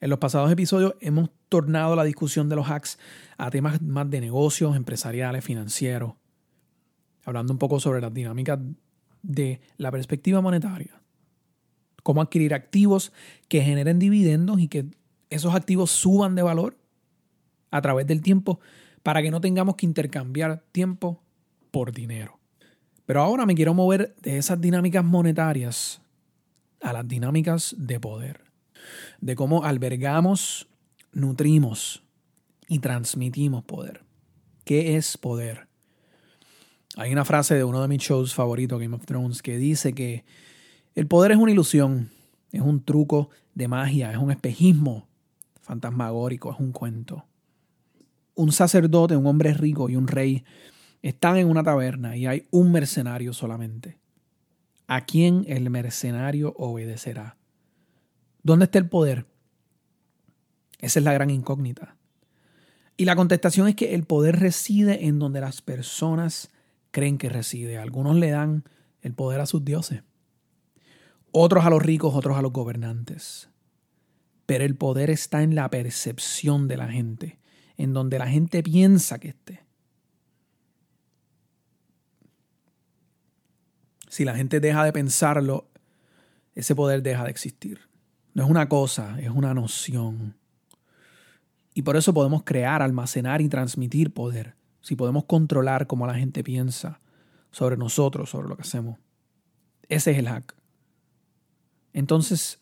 En 0.00 0.08
los 0.08 0.18
pasados 0.18 0.50
episodios 0.50 0.94
hemos 1.00 1.30
tornado 1.50 1.94
la 1.94 2.04
discusión 2.04 2.48
de 2.48 2.56
los 2.56 2.68
hacks 2.68 2.98
a 3.36 3.50
temas 3.50 3.82
más 3.82 4.08
de 4.08 4.20
negocios, 4.20 4.74
empresariales, 4.74 5.44
financieros, 5.44 6.14
hablando 7.24 7.52
un 7.52 7.58
poco 7.58 7.80
sobre 7.80 8.00
las 8.00 8.12
dinámicas 8.12 8.58
de 9.22 9.60
la 9.76 9.92
perspectiva 9.92 10.40
monetaria. 10.40 11.02
Cómo 12.02 12.22
adquirir 12.22 12.54
activos 12.54 13.12
que 13.48 13.60
generen 13.60 13.98
dividendos 13.98 14.58
y 14.58 14.68
que 14.68 14.86
esos 15.28 15.54
activos 15.54 15.90
suban 15.90 16.34
de 16.34 16.42
valor 16.42 16.78
a 17.70 17.82
través 17.82 18.06
del 18.06 18.22
tiempo 18.22 18.58
para 19.02 19.22
que 19.22 19.30
no 19.30 19.40
tengamos 19.40 19.76
que 19.76 19.86
intercambiar 19.86 20.62
tiempo 20.72 21.22
por 21.70 21.92
dinero. 21.92 22.38
Pero 23.06 23.22
ahora 23.22 23.46
me 23.46 23.54
quiero 23.54 23.74
mover 23.74 24.14
de 24.22 24.38
esas 24.38 24.60
dinámicas 24.60 25.04
monetarias 25.04 26.00
a 26.80 26.92
las 26.92 27.06
dinámicas 27.06 27.74
de 27.78 28.00
poder, 28.00 28.44
de 29.20 29.34
cómo 29.36 29.64
albergamos, 29.64 30.68
nutrimos 31.12 32.02
y 32.68 32.78
transmitimos 32.78 33.64
poder. 33.64 34.04
¿Qué 34.64 34.96
es 34.96 35.16
poder? 35.18 35.68
Hay 36.96 37.12
una 37.12 37.24
frase 37.24 37.54
de 37.54 37.64
uno 37.64 37.80
de 37.82 37.88
mis 37.88 38.02
shows 38.02 38.34
favoritos, 38.34 38.80
Game 38.80 38.94
of 38.94 39.06
Thrones, 39.06 39.42
que 39.42 39.56
dice 39.56 39.92
que 39.94 40.24
el 40.94 41.06
poder 41.06 41.32
es 41.32 41.38
una 41.38 41.52
ilusión, 41.52 42.10
es 42.50 42.60
un 42.60 42.84
truco 42.84 43.30
de 43.54 43.66
magia, 43.66 44.12
es 44.12 44.18
un 44.18 44.30
espejismo 44.30 45.08
fantasmagórico, 45.62 46.52
es 46.52 46.60
un 46.60 46.72
cuento. 46.72 47.24
Un 48.34 48.52
sacerdote, 48.52 49.16
un 49.16 49.26
hombre 49.26 49.54
rico 49.54 49.88
y 49.88 49.96
un 49.96 50.08
rey 50.08 50.44
están 51.02 51.36
en 51.36 51.48
una 51.48 51.62
taberna 51.62 52.16
y 52.16 52.26
hay 52.26 52.46
un 52.50 52.72
mercenario 52.72 53.32
solamente. 53.32 53.98
¿A 54.86 55.04
quién 55.04 55.44
el 55.48 55.70
mercenario 55.70 56.54
obedecerá? 56.56 57.36
¿Dónde 58.42 58.66
está 58.66 58.78
el 58.78 58.88
poder? 58.88 59.26
Esa 60.78 60.98
es 60.98 61.04
la 61.04 61.12
gran 61.12 61.30
incógnita. 61.30 61.96
Y 62.96 63.04
la 63.04 63.16
contestación 63.16 63.68
es 63.68 63.74
que 63.74 63.94
el 63.94 64.04
poder 64.04 64.38
reside 64.38 65.06
en 65.06 65.18
donde 65.18 65.40
las 65.40 65.62
personas 65.62 66.50
creen 66.90 67.18
que 67.18 67.28
reside. 67.28 67.78
Algunos 67.78 68.16
le 68.16 68.30
dan 68.30 68.64
el 69.00 69.14
poder 69.14 69.40
a 69.40 69.46
sus 69.46 69.64
dioses, 69.64 70.02
otros 71.32 71.64
a 71.64 71.70
los 71.70 71.82
ricos, 71.82 72.14
otros 72.14 72.36
a 72.36 72.42
los 72.42 72.52
gobernantes. 72.52 73.48
Pero 74.46 74.64
el 74.64 74.76
poder 74.76 75.10
está 75.10 75.42
en 75.42 75.54
la 75.54 75.70
percepción 75.70 76.68
de 76.68 76.76
la 76.76 76.88
gente, 76.88 77.38
en 77.82 77.92
donde 77.92 78.16
la 78.16 78.28
gente 78.28 78.62
piensa 78.62 79.18
que 79.18 79.28
esté. 79.28 79.64
Si 84.08 84.24
la 84.24 84.36
gente 84.36 84.60
deja 84.60 84.84
de 84.84 84.92
pensarlo, 84.92 85.68
ese 86.54 86.76
poder 86.76 87.02
deja 87.02 87.24
de 87.24 87.30
existir. 87.30 87.80
No 88.34 88.44
es 88.44 88.50
una 88.50 88.68
cosa, 88.68 89.18
es 89.20 89.30
una 89.30 89.52
noción. 89.52 90.36
Y 91.74 91.82
por 91.82 91.96
eso 91.96 92.14
podemos 92.14 92.44
crear, 92.44 92.82
almacenar 92.82 93.40
y 93.40 93.48
transmitir 93.48 94.14
poder. 94.14 94.54
Si 94.80 94.94
podemos 94.94 95.24
controlar 95.24 95.88
cómo 95.88 96.06
la 96.06 96.14
gente 96.14 96.44
piensa 96.44 97.00
sobre 97.50 97.76
nosotros, 97.76 98.30
sobre 98.30 98.48
lo 98.48 98.54
que 98.54 98.62
hacemos. 98.62 99.00
Ese 99.88 100.12
es 100.12 100.18
el 100.18 100.28
hack. 100.28 100.54
Entonces, 101.92 102.60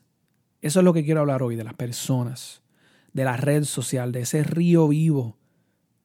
eso 0.62 0.80
es 0.80 0.84
lo 0.84 0.94
que 0.94 1.04
quiero 1.04 1.20
hablar 1.20 1.42
hoy, 1.42 1.56
de 1.56 1.64
las 1.64 1.74
personas, 1.74 2.59
de 3.12 3.24
la 3.24 3.36
red 3.36 3.64
social, 3.64 4.12
de 4.12 4.20
ese 4.20 4.42
río 4.42 4.88
vivo 4.88 5.36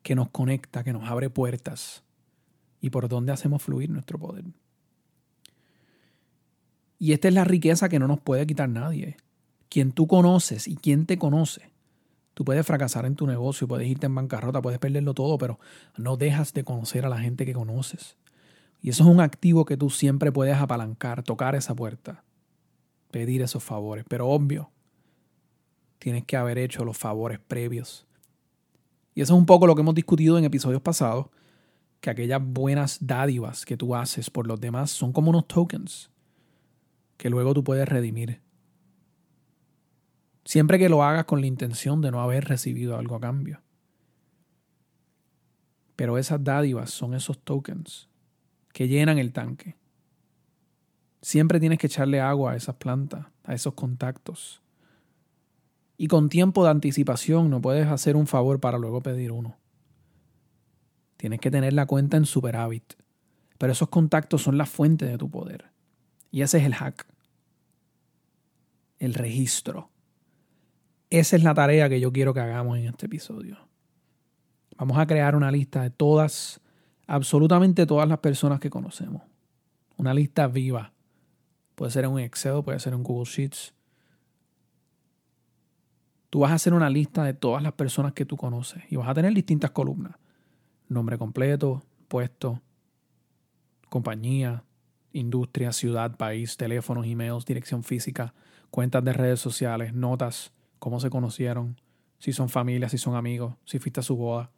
que 0.04 0.16
nos 0.16 0.30
conecta, 0.30 0.84
que 0.84 0.94
nos 0.94 1.10
abre 1.10 1.30
puertas 1.30 2.04
y 2.82 2.90
por 2.90 3.08
donde 3.08 3.32
hacemos 3.32 3.62
fluir 3.62 3.90
nuestro 3.90 4.20
poder. 4.20 4.46
Y 7.00 7.14
esta 7.14 7.28
es 7.28 7.34
la 7.34 7.44
riqueza 7.44 7.90
que 7.90 8.00
no 8.00 8.08
nos 8.08 8.20
puede 8.20 8.48
quitar 8.48 8.70
nadie. 8.70 9.18
Quien 9.70 9.92
tú 9.92 10.08
conoces 10.08 10.68
y 10.68 10.76
quien 10.76 11.06
te 11.06 11.18
conoce 11.18 11.76
Tú 12.36 12.44
puedes 12.44 12.68
fracasar 12.68 13.06
en 13.06 13.16
tu 13.16 13.26
negocio, 13.26 13.66
puedes 13.66 13.88
irte 13.88 14.08
en 14.08 14.14
bancarrota, 14.14 14.62
puedes 14.62 14.78
perderlo 14.78 15.14
todo, 15.14 15.38
pero 15.38 15.58
no 15.98 16.18
dejas 16.18 16.54
de 16.54 16.66
conocer 16.66 17.06
a 17.06 17.10
la 17.10 17.18
gente 17.18 17.46
que 17.46 17.54
conoces. 17.54 18.18
Y 18.82 18.90
eso 18.90 19.04
es 19.04 19.10
un 19.10 19.22
activo 19.22 19.64
que 19.64 19.78
tú 19.78 19.90
siempre 19.90 20.34
puedes 20.34 20.58
apalancar, 20.58 21.24
tocar 21.24 21.56
esa 21.56 21.74
puerta, 21.74 22.26
pedir 23.10 23.42
esos 23.42 23.64
favores. 23.64 24.04
Pero 24.10 24.28
obvio, 24.28 24.70
tienes 26.06 26.24
que 26.24 26.38
haber 26.38 26.60
hecho 26.60 26.86
los 26.86 26.96
favores 26.96 27.40
previos. 27.40 28.06
Y 29.16 29.22
eso 29.22 29.34
es 29.34 29.40
un 29.40 29.48
poco 29.48 29.66
lo 29.66 29.74
que 29.74 29.82
hemos 29.82 29.96
discutido 29.96 30.38
en 30.38 30.44
episodios 30.44 30.84
pasados, 30.84 31.30
que 32.00 32.12
aquellas 32.12 32.40
buenas 32.46 33.00
dádivas 33.02 33.66
que 33.66 33.76
tú 33.76 33.96
haces 33.96 34.30
por 34.30 34.46
los 34.46 34.62
demás 34.62 34.92
son 34.92 35.12
como 35.12 35.32
unos 35.32 35.48
tokens 35.48 36.12
que 37.18 37.32
luego 37.32 37.56
tú 37.56 37.64
puedes 37.64 37.90
redimir 37.90 38.40
Siempre 40.44 40.78
que 40.78 40.90
lo 40.90 41.02
hagas 41.02 41.26
con 41.26 41.42
la 41.42 41.48
intención 41.48 42.02
de 42.02 42.12
no 42.12 42.22
haber 42.22 42.46
recibido 42.46 43.00
algo 43.00 43.16
a 43.16 43.20
cambio. 43.20 43.64
Pero 45.96 46.20
esas 46.20 46.44
dádivas 46.44 46.92
son 46.92 47.16
esos 47.16 47.40
tokens 47.40 48.10
que 48.72 48.88
llenan 48.88 49.18
el 49.18 49.34
tanque. 49.34 49.76
Siempre 51.24 51.60
tienes 51.60 51.80
que 51.80 51.88
echarle 51.88 52.22
agua 52.22 52.52
a 52.52 52.56
esas 52.58 52.76
plantas, 52.76 53.26
a 53.44 53.56
esos 53.56 53.74
contactos. 53.74 54.62
Y 55.98 56.08
con 56.08 56.30
tiempo 56.30 56.64
de 56.64 56.72
anticipación 56.72 57.50
no 57.50 57.62
puedes 57.62 57.88
hacer 57.88 58.16
un 58.16 58.28
favor 58.28 58.60
para 58.60 58.78
luego 58.78 59.02
pedir 59.02 59.32
uno. 59.32 59.58
Tienes 61.18 61.40
que 61.40 61.52
tener 61.52 61.74
la 61.74 61.86
cuenta 61.86 62.18
en 62.18 62.25
superávit. 62.25 62.96
Pero 63.58 63.72
esos 63.72 63.90
contactos 63.90 64.42
son 64.42 64.58
la 64.58 64.66
fuente 64.66 65.06
de 65.06 65.18
tu 65.18 65.30
poder. 65.30 65.72
Y 66.32 66.42
ese 66.42 66.58
es 66.58 66.66
el 66.66 66.75
hack. 66.75 67.08
El 69.00 69.14
registro. 69.14 69.90
Esa 71.10 71.36
es 71.36 71.44
la 71.44 71.54
tarea 71.54 71.88
que 71.88 72.00
yo 72.00 72.12
quiero 72.12 72.34
que 72.34 72.42
hagamos 72.42 72.78
en 72.78 72.86
este 72.86 73.06
episodio. 73.06 73.58
Vamos 74.78 74.98
a 74.98 75.08
crear 75.08 75.36
una 75.36 75.52
lista 75.52 75.84
de 75.84 75.90
todas, 75.90 76.60
absolutamente 77.08 77.86
todas 77.86 78.10
las 78.10 78.20
personas 78.20 78.60
que 78.60 78.70
conocemos. 78.70 79.22
Una 79.96 80.14
lista 80.14 80.48
viva. 80.48 80.92
Puede 81.75 81.92
ser 81.92 82.06
en 82.06 82.12
un 82.12 82.20
Excel, 82.20 82.64
puede 82.64 82.80
ser 82.80 82.94
en 82.94 83.04
Google 83.04 83.25
Sheets. 83.25 83.74
Tú 86.36 86.42
vas 86.42 86.51
a 86.51 86.56
hacer 86.56 86.74
una 86.74 86.89
lista 86.89 87.24
de 87.24 87.34
todas 87.34 87.63
las 87.63 87.72
personas 87.72 88.12
que 88.12 88.25
tú 88.25 88.36
conoces 88.36 88.84
y 88.89 88.98
vas 88.98 89.08
a 89.08 89.13
tener 89.13 89.34
distintas 89.34 89.72
columnas. 89.72 90.18
Nombre 90.89 91.18
completo, 91.18 91.82
puesto, 92.10 92.62
compañía, 93.88 94.65
industria, 95.13 95.72
ciudad, 95.72 96.18
país, 96.18 96.58
teléfonos, 96.58 97.06
emails, 97.06 97.46
dirección 97.46 97.86
física, 97.86 98.34
cuentas 98.70 99.01
de 99.06 99.13
redes 99.13 99.39
sociales, 99.39 99.94
notas, 99.94 100.51
cómo 100.77 101.00
se 101.00 101.10
conocieron, 101.10 101.80
si 102.20 102.34
son 102.34 102.50
familias, 102.50 102.92
si 102.92 102.98
son 102.98 103.15
amigos, 103.15 103.56
si 103.63 103.80
fuiste 103.80 104.01
a 104.01 104.04
su 104.04 104.18
boda. 104.18 104.51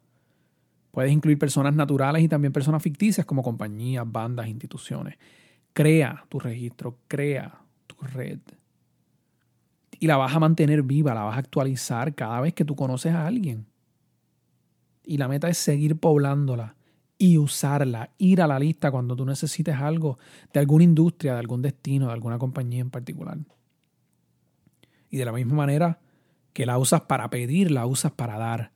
Puedes 0.90 1.12
incluir 1.12 1.38
personas 1.38 1.76
naturales 1.76 2.24
y 2.24 2.28
también 2.28 2.52
personas 2.52 2.82
ficticias 2.82 3.24
como 3.24 3.44
compañías, 3.44 4.04
bandas, 4.04 4.48
instituciones. 4.48 5.16
Crea 5.74 6.24
tu 6.28 6.40
registro, 6.40 6.98
crea 7.06 7.60
tu 7.86 7.94
red. 8.04 8.40
Y 9.98 10.06
la 10.06 10.16
vas 10.16 10.34
a 10.34 10.38
mantener 10.38 10.82
viva, 10.82 11.14
la 11.14 11.24
vas 11.24 11.36
a 11.36 11.40
actualizar 11.40 12.14
cada 12.14 12.40
vez 12.40 12.54
que 12.54 12.64
tú 12.64 12.76
conoces 12.76 13.12
a 13.12 13.26
alguien. 13.26 13.66
Y 15.04 15.16
la 15.16 15.26
meta 15.28 15.48
es 15.48 15.58
seguir 15.58 15.98
poblándola 15.98 16.76
y 17.16 17.38
usarla, 17.38 18.10
ir 18.16 18.40
a 18.40 18.46
la 18.46 18.58
lista 18.58 18.92
cuando 18.92 19.16
tú 19.16 19.24
necesites 19.24 19.74
algo 19.74 20.18
de 20.52 20.60
alguna 20.60 20.84
industria, 20.84 21.32
de 21.32 21.40
algún 21.40 21.62
destino, 21.62 22.06
de 22.06 22.12
alguna 22.12 22.38
compañía 22.38 22.80
en 22.80 22.90
particular. 22.90 23.38
Y 25.10 25.16
de 25.16 25.24
la 25.24 25.32
misma 25.32 25.54
manera, 25.54 25.98
que 26.52 26.64
la 26.64 26.78
usas 26.78 27.02
para 27.02 27.28
pedir, 27.28 27.70
la 27.70 27.86
usas 27.86 28.12
para 28.12 28.38
dar. 28.38 28.72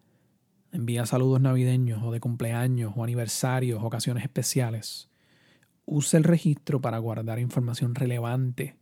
Envía 0.73 1.07
saludos 1.07 1.41
navideños 1.41 2.03
o 2.03 2.11
de 2.11 2.21
cumpleaños 2.21 2.93
o 2.97 3.05
aniversarios, 3.05 3.83
ocasiones 3.83 4.25
especiales. 4.25 5.09
Usa 5.85 6.19
el 6.19 6.25
registro 6.25 6.81
para 6.81 6.99
guardar 6.99 7.39
información 7.39 7.95
relevante 7.95 8.77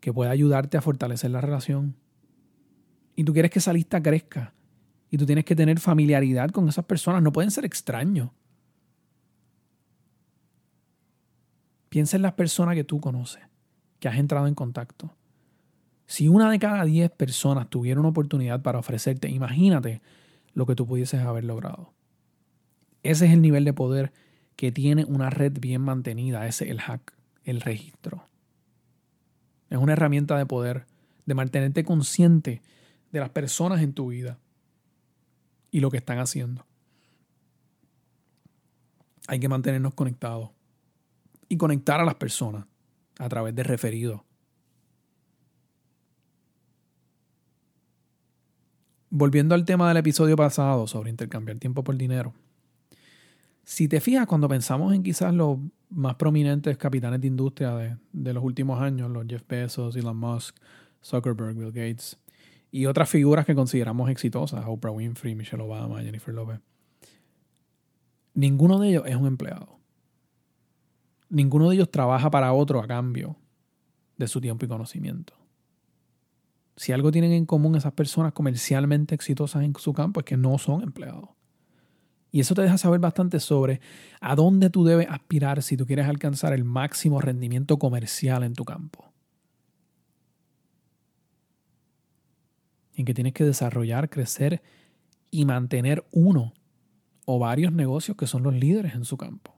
que 0.00 0.12
pueda 0.12 0.30
ayudarte 0.30 0.76
a 0.76 0.82
fortalecer 0.82 1.30
la 1.30 1.40
relación. 1.40 1.94
Y 3.14 3.24
tú 3.24 3.32
quieres 3.32 3.50
que 3.50 3.58
esa 3.58 3.72
lista 3.72 4.02
crezca. 4.02 4.54
Y 5.10 5.18
tú 5.18 5.26
tienes 5.26 5.44
que 5.44 5.56
tener 5.56 5.78
familiaridad 5.78 6.50
con 6.50 6.68
esas 6.68 6.84
personas. 6.84 7.22
No 7.22 7.32
pueden 7.32 7.50
ser 7.50 7.64
extraños. 7.64 8.30
Piensa 11.88 12.16
en 12.16 12.22
las 12.22 12.34
personas 12.34 12.76
que 12.76 12.84
tú 12.84 13.00
conoces, 13.00 13.42
que 13.98 14.08
has 14.08 14.16
entrado 14.16 14.46
en 14.46 14.54
contacto. 14.54 15.14
Si 16.06 16.28
una 16.28 16.50
de 16.50 16.58
cada 16.58 16.84
diez 16.84 17.10
personas 17.10 17.68
tuviera 17.68 18.00
una 18.00 18.08
oportunidad 18.08 18.62
para 18.62 18.78
ofrecerte, 18.78 19.28
imagínate 19.28 20.00
lo 20.54 20.66
que 20.66 20.74
tú 20.74 20.86
pudieses 20.86 21.20
haber 21.20 21.44
logrado. 21.44 21.92
Ese 23.02 23.26
es 23.26 23.32
el 23.32 23.42
nivel 23.42 23.64
de 23.64 23.72
poder 23.72 24.12
que 24.56 24.72
tiene 24.72 25.04
una 25.04 25.30
red 25.30 25.58
bien 25.60 25.82
mantenida, 25.82 26.46
ese 26.46 26.64
es 26.64 26.70
el 26.70 26.80
hack, 26.80 27.14
el 27.44 27.60
registro. 27.60 28.29
Es 29.70 29.78
una 29.78 29.92
herramienta 29.92 30.36
de 30.36 30.46
poder, 30.46 30.86
de 31.26 31.34
mantenerte 31.34 31.84
consciente 31.84 32.60
de 33.12 33.20
las 33.20 33.30
personas 33.30 33.80
en 33.80 33.92
tu 33.92 34.08
vida 34.08 34.38
y 35.70 35.80
lo 35.80 35.90
que 35.90 35.96
están 35.96 36.18
haciendo. 36.18 36.66
Hay 39.28 39.38
que 39.38 39.48
mantenernos 39.48 39.94
conectados 39.94 40.50
y 41.48 41.56
conectar 41.56 42.00
a 42.00 42.04
las 42.04 42.16
personas 42.16 42.66
a 43.18 43.28
través 43.28 43.54
de 43.54 43.62
referidos, 43.62 44.22
volviendo 49.10 49.54
al 49.54 49.64
tema 49.64 49.88
del 49.88 49.98
episodio 49.98 50.36
pasado 50.36 50.86
sobre 50.86 51.10
intercambiar 51.10 51.58
tiempo 51.58 51.84
por 51.84 51.96
dinero, 51.96 52.34
Si 53.70 53.86
te 53.86 54.00
fijas, 54.00 54.26
cuando 54.26 54.48
pensamos 54.48 54.92
en 54.94 55.04
quizás 55.04 55.32
los 55.32 55.56
más 55.90 56.16
prominentes 56.16 56.76
capitanes 56.76 57.20
de 57.20 57.28
industria 57.28 57.76
de, 57.76 57.96
de 58.12 58.34
los 58.34 58.42
últimos 58.42 58.80
años, 58.80 59.08
los 59.12 59.24
Jeff 59.28 59.44
Bezos, 59.46 59.94
Elon 59.94 60.16
Musk, 60.16 60.56
Zuckerberg, 61.04 61.54
Bill 61.54 61.68
Gates, 61.70 62.18
y 62.72 62.86
otras 62.86 63.08
figuras 63.08 63.46
que 63.46 63.54
consideramos 63.54 64.10
exitosas, 64.10 64.64
Oprah 64.66 64.90
Winfrey, 64.90 65.36
Michelle 65.36 65.62
Obama, 65.62 66.02
Jennifer 66.02 66.34
Lopez, 66.34 66.58
ninguno 68.34 68.80
de 68.80 68.88
ellos 68.88 69.04
es 69.06 69.14
un 69.14 69.28
empleado. 69.28 69.78
Ninguno 71.28 71.68
de 71.68 71.76
ellos 71.76 71.92
trabaja 71.92 72.28
para 72.28 72.52
otro 72.52 72.80
a 72.80 72.88
cambio 72.88 73.36
de 74.16 74.26
su 74.26 74.40
tiempo 74.40 74.64
y 74.64 74.68
conocimiento. 74.68 75.34
Si 76.74 76.90
algo 76.90 77.12
tienen 77.12 77.30
en 77.30 77.46
común 77.46 77.76
esas 77.76 77.92
personas 77.92 78.32
comercialmente 78.32 79.14
exitosas 79.14 79.62
en 79.62 79.76
su 79.76 79.92
campo 79.92 80.18
es 80.18 80.26
que 80.26 80.36
no 80.36 80.58
son 80.58 80.82
empleados. 80.82 81.28
Y 82.32 82.40
eso 82.40 82.54
te 82.54 82.62
deja 82.62 82.78
saber 82.78 83.00
bastante 83.00 83.40
sobre 83.40 83.80
a 84.20 84.34
dónde 84.34 84.70
tú 84.70 84.84
debes 84.84 85.08
aspirar 85.08 85.62
si 85.62 85.76
tú 85.76 85.86
quieres 85.86 86.06
alcanzar 86.06 86.52
el 86.52 86.64
máximo 86.64 87.20
rendimiento 87.20 87.78
comercial 87.78 88.44
en 88.44 88.54
tu 88.54 88.64
campo. 88.64 89.12
En 92.94 93.04
que 93.04 93.14
tienes 93.14 93.32
que 93.32 93.44
desarrollar, 93.44 94.10
crecer 94.10 94.62
y 95.30 95.44
mantener 95.44 96.04
uno 96.12 96.52
o 97.24 97.38
varios 97.38 97.72
negocios 97.72 98.16
que 98.16 98.26
son 98.26 98.42
los 98.42 98.54
líderes 98.54 98.94
en 98.94 99.04
su 99.04 99.16
campo. 99.16 99.54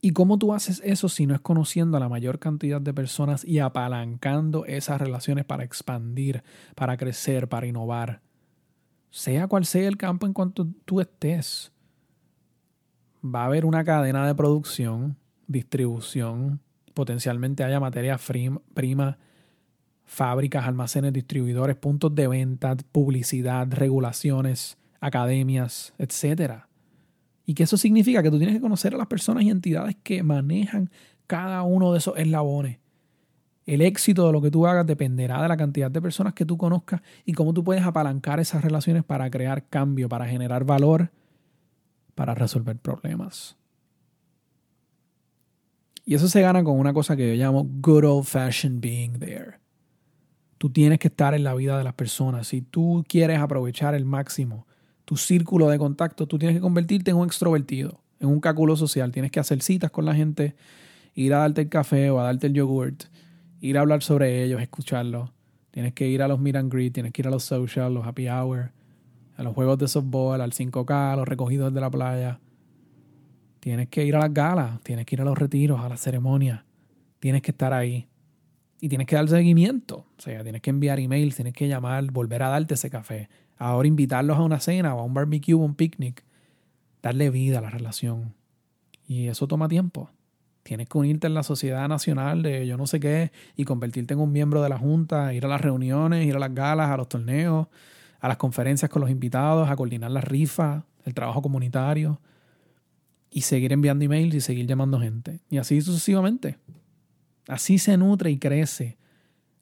¿Y 0.00 0.12
cómo 0.12 0.38
tú 0.38 0.54
haces 0.54 0.80
eso 0.84 1.08
si 1.08 1.26
no 1.26 1.34
es 1.34 1.40
conociendo 1.40 1.96
a 1.96 2.00
la 2.00 2.08
mayor 2.08 2.38
cantidad 2.38 2.80
de 2.80 2.94
personas 2.94 3.44
y 3.44 3.58
apalancando 3.58 4.64
esas 4.64 5.00
relaciones 5.00 5.44
para 5.44 5.64
expandir, 5.64 6.44
para 6.76 6.96
crecer, 6.96 7.48
para 7.48 7.66
innovar? 7.66 8.22
Sea 9.10 9.46
cual 9.48 9.64
sea 9.64 9.88
el 9.88 9.96
campo 9.96 10.26
en 10.26 10.32
cuanto 10.32 10.66
tú 10.84 11.00
estés, 11.00 11.72
va 13.24 13.42
a 13.42 13.46
haber 13.46 13.64
una 13.64 13.84
cadena 13.84 14.26
de 14.26 14.34
producción, 14.34 15.16
distribución, 15.46 16.60
potencialmente 16.94 17.64
haya 17.64 17.80
materia 17.80 18.18
prima, 18.74 19.18
fábricas, 20.04 20.66
almacenes, 20.66 21.12
distribuidores, 21.12 21.76
puntos 21.76 22.14
de 22.14 22.28
venta, 22.28 22.76
publicidad, 22.92 23.66
regulaciones, 23.70 24.78
academias, 25.00 25.94
etcétera 25.98 26.68
y 27.48 27.54
que 27.54 27.62
eso 27.62 27.78
significa 27.78 28.22
que 28.22 28.30
tú 28.30 28.36
tienes 28.36 28.56
que 28.56 28.60
conocer 28.60 28.94
a 28.94 28.98
las 28.98 29.06
personas 29.06 29.42
y 29.42 29.48
entidades 29.48 29.96
que 30.02 30.22
manejan 30.22 30.90
cada 31.26 31.62
uno 31.62 31.92
de 31.92 31.98
esos 31.98 32.14
eslabones. 32.18 32.76
El 33.68 33.82
éxito 33.82 34.26
de 34.26 34.32
lo 34.32 34.40
que 34.40 34.50
tú 34.50 34.66
hagas 34.66 34.86
dependerá 34.86 35.42
de 35.42 35.48
la 35.48 35.58
cantidad 35.58 35.90
de 35.90 36.00
personas 36.00 36.32
que 36.32 36.46
tú 36.46 36.56
conozcas 36.56 37.02
y 37.26 37.34
cómo 37.34 37.52
tú 37.52 37.62
puedes 37.62 37.84
apalancar 37.84 38.40
esas 38.40 38.64
relaciones 38.64 39.04
para 39.04 39.30
crear 39.30 39.68
cambio, 39.68 40.08
para 40.08 40.26
generar 40.26 40.64
valor, 40.64 41.10
para 42.14 42.34
resolver 42.34 42.78
problemas. 42.78 43.58
Y 46.06 46.14
eso 46.14 46.28
se 46.28 46.40
gana 46.40 46.64
con 46.64 46.78
una 46.78 46.94
cosa 46.94 47.14
que 47.14 47.28
yo 47.28 47.44
llamo 47.44 47.68
good 47.82 48.04
old 48.04 48.24
fashioned 48.24 48.80
being 48.80 49.18
there. 49.18 49.58
Tú 50.56 50.70
tienes 50.70 50.98
que 50.98 51.08
estar 51.08 51.34
en 51.34 51.44
la 51.44 51.52
vida 51.52 51.76
de 51.76 51.84
las 51.84 51.92
personas. 51.92 52.46
Si 52.46 52.62
tú 52.62 53.04
quieres 53.06 53.38
aprovechar 53.38 53.94
el 53.94 54.06
máximo 54.06 54.66
tu 55.04 55.18
círculo 55.18 55.68
de 55.68 55.76
contacto, 55.76 56.26
tú 56.26 56.38
tienes 56.38 56.56
que 56.56 56.62
convertirte 56.62 57.10
en 57.10 57.18
un 57.18 57.26
extrovertido, 57.26 58.00
en 58.18 58.30
un 58.30 58.40
cáculo 58.40 58.76
social. 58.76 59.12
Tienes 59.12 59.30
que 59.30 59.40
hacer 59.40 59.60
citas 59.60 59.90
con 59.90 60.06
la 60.06 60.14
gente, 60.14 60.56
ir 61.14 61.34
a 61.34 61.40
darte 61.40 61.60
el 61.60 61.68
café 61.68 62.08
o 62.08 62.18
a 62.18 62.24
darte 62.24 62.46
el 62.46 62.54
yogurt, 62.54 63.04
ir 63.60 63.78
a 63.78 63.80
hablar 63.80 64.02
sobre 64.02 64.42
ellos, 64.42 64.60
escucharlos. 64.60 65.30
Tienes 65.70 65.92
que 65.92 66.08
ir 66.08 66.22
a 66.22 66.28
los 66.28 66.40
meet 66.40 66.56
and 66.56 66.72
greet, 66.72 66.92
tienes 66.92 67.12
que 67.12 67.22
ir 67.22 67.28
a 67.28 67.30
los 67.30 67.44
social, 67.44 67.92
los 67.92 68.06
happy 68.06 68.28
hour, 68.28 68.72
a 69.36 69.42
los 69.42 69.54
juegos 69.54 69.78
de 69.78 69.88
softball, 69.88 70.40
al 70.40 70.52
5K, 70.52 71.12
a 71.12 71.16
los 71.16 71.28
recogidos 71.28 71.72
de 71.72 71.80
la 71.80 71.90
playa. 71.90 72.40
Tienes 73.60 73.88
que 73.88 74.04
ir 74.04 74.16
a 74.16 74.20
las 74.20 74.32
galas, 74.32 74.80
tienes 74.82 75.06
que 75.06 75.16
ir 75.16 75.20
a 75.20 75.24
los 75.24 75.38
retiros, 75.38 75.80
a 75.80 75.88
las 75.88 76.00
ceremonias. 76.00 76.62
Tienes 77.20 77.42
que 77.42 77.50
estar 77.50 77.72
ahí. 77.72 78.08
Y 78.80 78.88
tienes 78.88 79.06
que 79.06 79.16
dar 79.16 79.28
seguimiento. 79.28 80.06
O 80.16 80.20
sea, 80.20 80.42
tienes 80.42 80.62
que 80.62 80.70
enviar 80.70 81.00
emails, 81.00 81.36
tienes 81.36 81.52
que 81.52 81.68
llamar, 81.68 82.04
volver 82.10 82.42
a 82.42 82.48
darte 82.48 82.74
ese 82.74 82.90
café, 82.90 83.28
Ahora 83.58 83.88
invitarlos 83.88 84.36
a 84.38 84.42
una 84.42 84.60
cena 84.60 84.94
o 84.94 85.00
a 85.00 85.02
un 85.02 85.14
barbecue 85.14 85.54
o 85.54 85.58
un 85.58 85.74
picnic, 85.74 86.24
darle 87.02 87.28
vida 87.30 87.58
a 87.58 87.60
la 87.60 87.70
relación. 87.70 88.34
Y 89.06 89.26
eso 89.26 89.48
toma 89.48 89.68
tiempo. 89.68 90.10
Tienes 90.68 90.86
que 90.86 90.98
unirte 90.98 91.26
en 91.26 91.32
la 91.32 91.42
sociedad 91.42 91.88
nacional 91.88 92.42
de 92.42 92.66
yo 92.66 92.76
no 92.76 92.86
sé 92.86 93.00
qué 93.00 93.32
y 93.56 93.64
convertirte 93.64 94.12
en 94.12 94.20
un 94.20 94.30
miembro 94.30 94.62
de 94.62 94.68
la 94.68 94.76
junta, 94.76 95.32
ir 95.32 95.46
a 95.46 95.48
las 95.48 95.62
reuniones, 95.62 96.26
ir 96.26 96.36
a 96.36 96.38
las 96.38 96.54
galas, 96.54 96.90
a 96.90 96.98
los 96.98 97.08
torneos, 97.08 97.68
a 98.20 98.28
las 98.28 98.36
conferencias 98.36 98.90
con 98.90 99.00
los 99.00 99.08
invitados, 99.08 99.70
a 99.70 99.76
coordinar 99.76 100.10
las 100.10 100.24
rifas, 100.24 100.84
el 101.06 101.14
trabajo 101.14 101.40
comunitario 101.40 102.20
y 103.30 103.40
seguir 103.40 103.72
enviando 103.72 104.04
emails 104.04 104.34
y 104.34 104.42
seguir 104.42 104.66
llamando 104.66 105.00
gente. 105.00 105.40
Y 105.48 105.56
así 105.56 105.80
sucesivamente. 105.80 106.58
Así 107.46 107.78
se 107.78 107.96
nutre 107.96 108.30
y 108.30 108.38
crece 108.38 108.98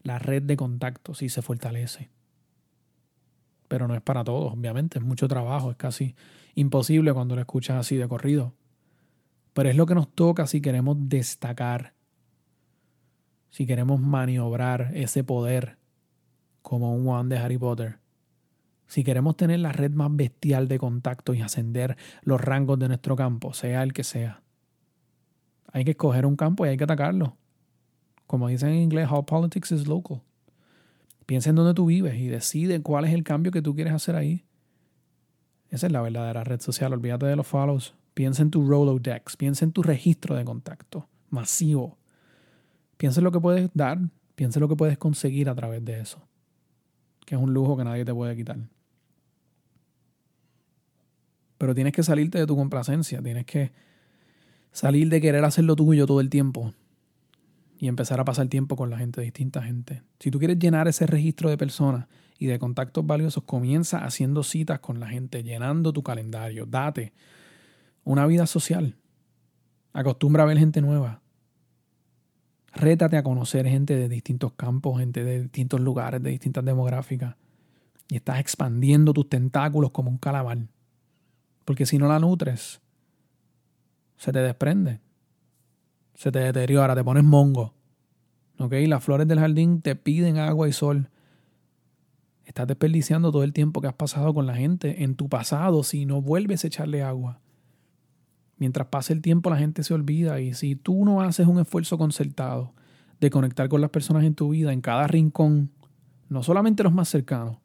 la 0.02 0.18
red 0.18 0.42
de 0.42 0.56
contactos 0.56 1.22
y 1.22 1.28
se 1.28 1.40
fortalece 1.40 2.10
pero 3.68 3.88
no 3.88 3.94
es 3.94 4.00
para 4.00 4.24
todos, 4.24 4.52
obviamente, 4.52 4.98
es 4.98 5.04
mucho 5.04 5.28
trabajo, 5.28 5.70
es 5.70 5.76
casi 5.76 6.14
imposible 6.54 7.12
cuando 7.12 7.34
lo 7.34 7.40
escuchas 7.40 7.78
así 7.78 7.96
de 7.96 8.08
corrido. 8.08 8.54
Pero 9.56 9.70
es 9.70 9.76
lo 9.76 9.86
que 9.86 9.94
nos 9.94 10.12
toca 10.12 10.46
si 10.46 10.60
queremos 10.60 10.98
destacar, 11.08 11.94
si 13.48 13.66
queremos 13.66 13.98
maniobrar 13.98 14.90
ese 14.92 15.24
poder 15.24 15.78
como 16.60 16.94
un 16.94 17.08
One 17.08 17.34
de 17.34 17.40
Harry 17.40 17.56
Potter. 17.56 17.96
Si 18.86 19.02
queremos 19.02 19.34
tener 19.38 19.60
la 19.60 19.72
red 19.72 19.92
más 19.92 20.14
bestial 20.14 20.68
de 20.68 20.78
contactos 20.78 21.36
y 21.36 21.40
ascender 21.40 21.96
los 22.20 22.38
rangos 22.38 22.78
de 22.78 22.88
nuestro 22.88 23.16
campo, 23.16 23.54
sea 23.54 23.82
el 23.82 23.94
que 23.94 24.04
sea, 24.04 24.42
hay 25.72 25.86
que 25.86 25.92
escoger 25.92 26.26
un 26.26 26.36
campo 26.36 26.66
y 26.66 26.68
hay 26.68 26.76
que 26.76 26.84
atacarlo. 26.84 27.38
Como 28.26 28.48
dicen 28.48 28.68
en 28.68 28.82
inglés, 28.82 29.08
all 29.10 29.24
politics 29.24 29.72
is 29.72 29.86
local. 29.86 30.20
Piensa 31.24 31.48
en 31.48 31.56
dónde 31.56 31.72
tú 31.72 31.86
vives 31.86 32.16
y 32.16 32.26
decide 32.26 32.82
cuál 32.82 33.06
es 33.06 33.14
el 33.14 33.24
cambio 33.24 33.52
que 33.52 33.62
tú 33.62 33.74
quieres 33.74 33.94
hacer 33.94 34.16
ahí. 34.16 34.44
Esa 35.70 35.86
es 35.86 35.92
la 35.94 36.02
verdadera 36.02 36.44
red 36.44 36.60
social. 36.60 36.92
Olvídate 36.92 37.24
de 37.24 37.36
los 37.36 37.46
follows. 37.46 37.94
Piensa 38.16 38.40
en 38.40 38.50
tu 38.50 38.66
Rolodex. 38.66 39.36
Piensa 39.36 39.66
en 39.66 39.72
tu 39.72 39.82
registro 39.82 40.36
de 40.36 40.44
contacto 40.46 41.06
masivo. 41.28 41.98
Piensa 42.96 43.20
en 43.20 43.24
lo 43.24 43.30
que 43.30 43.40
puedes 43.40 43.68
dar. 43.74 43.98
Piensa 44.34 44.58
en 44.58 44.62
lo 44.62 44.70
que 44.70 44.74
puedes 44.74 44.96
conseguir 44.96 45.50
a 45.50 45.54
través 45.54 45.84
de 45.84 46.00
eso. 46.00 46.26
Que 47.26 47.34
es 47.34 47.40
un 47.42 47.52
lujo 47.52 47.76
que 47.76 47.84
nadie 47.84 48.06
te 48.06 48.14
puede 48.14 48.34
quitar. 48.34 48.56
Pero 51.58 51.74
tienes 51.74 51.92
que 51.92 52.02
salirte 52.02 52.38
de 52.38 52.46
tu 52.46 52.56
complacencia. 52.56 53.20
Tienes 53.20 53.44
que 53.44 53.72
salir 54.72 55.10
de 55.10 55.20
querer 55.20 55.44
hacer 55.44 55.64
lo 55.64 55.76
tuyo 55.76 56.06
todo 56.06 56.22
el 56.22 56.30
tiempo 56.30 56.72
y 57.78 57.88
empezar 57.88 58.18
a 58.18 58.24
pasar 58.24 58.48
tiempo 58.48 58.76
con 58.76 58.88
la 58.88 58.96
gente, 58.96 59.20
distinta 59.20 59.60
gente. 59.60 60.02
Si 60.20 60.30
tú 60.30 60.38
quieres 60.38 60.58
llenar 60.58 60.88
ese 60.88 61.06
registro 61.06 61.50
de 61.50 61.58
personas 61.58 62.06
y 62.38 62.46
de 62.46 62.58
contactos 62.58 63.06
valiosos, 63.06 63.44
comienza 63.44 64.06
haciendo 64.06 64.42
citas 64.42 64.80
con 64.80 65.00
la 65.00 65.06
gente, 65.06 65.42
llenando 65.42 65.92
tu 65.92 66.02
calendario. 66.02 66.64
Date 66.64 67.12
una 68.06 68.26
vida 68.26 68.46
social. 68.46 68.96
Acostumbra 69.92 70.44
a 70.44 70.46
ver 70.46 70.58
gente 70.58 70.80
nueva. 70.80 71.20
Rétate 72.72 73.18
a 73.18 73.22
conocer 73.22 73.66
gente 73.66 73.94
de 73.96 74.08
distintos 74.08 74.52
campos, 74.54 74.98
gente 74.98 75.24
de 75.24 75.42
distintos 75.42 75.80
lugares, 75.80 76.22
de 76.22 76.30
distintas 76.30 76.64
demográficas. 76.64 77.36
Y 78.08 78.16
estás 78.16 78.40
expandiendo 78.40 79.12
tus 79.12 79.28
tentáculos 79.28 79.90
como 79.90 80.10
un 80.10 80.18
calabar. 80.18 80.58
Porque 81.66 81.84
si 81.84 81.98
no 81.98 82.08
la 82.08 82.18
nutres, 82.18 82.80
se 84.16 84.32
te 84.32 84.38
desprende 84.38 85.00
se 86.16 86.32
te 86.32 86.38
deteriora, 86.40 86.94
te 86.94 87.04
pones 87.04 87.24
mongo. 87.24 87.74
¿Ok? 88.58 88.72
Las 88.86 89.04
flores 89.04 89.28
del 89.28 89.38
jardín 89.38 89.82
te 89.82 89.94
piden 89.94 90.38
agua 90.38 90.68
y 90.68 90.72
sol. 90.72 91.10
Estás 92.46 92.66
desperdiciando 92.66 93.30
todo 93.30 93.44
el 93.44 93.52
tiempo 93.52 93.80
que 93.80 93.88
has 93.88 93.94
pasado 93.94 94.32
con 94.32 94.46
la 94.46 94.54
gente 94.54 95.04
en 95.04 95.14
tu 95.14 95.28
pasado 95.28 95.82
si 95.82 96.06
no 96.06 96.22
vuelves 96.22 96.64
a 96.64 96.68
echarle 96.68 97.02
agua. 97.02 97.40
Mientras 98.58 98.88
pasa 98.88 99.12
el 99.12 99.20
tiempo 99.20 99.50
la 99.50 99.58
gente 99.58 99.82
se 99.82 99.92
olvida 99.92 100.40
y 100.40 100.54
si 100.54 100.76
tú 100.76 101.04
no 101.04 101.20
haces 101.20 101.46
un 101.46 101.60
esfuerzo 101.60 101.98
concertado 101.98 102.72
de 103.20 103.30
conectar 103.30 103.68
con 103.68 103.80
las 103.80 103.90
personas 103.90 104.24
en 104.24 104.34
tu 104.34 104.50
vida, 104.50 104.72
en 104.72 104.80
cada 104.80 105.06
rincón, 105.06 105.70
no 106.28 106.42
solamente 106.42 106.82
los 106.82 106.92
más 106.92 107.08
cercanos, 107.08 107.58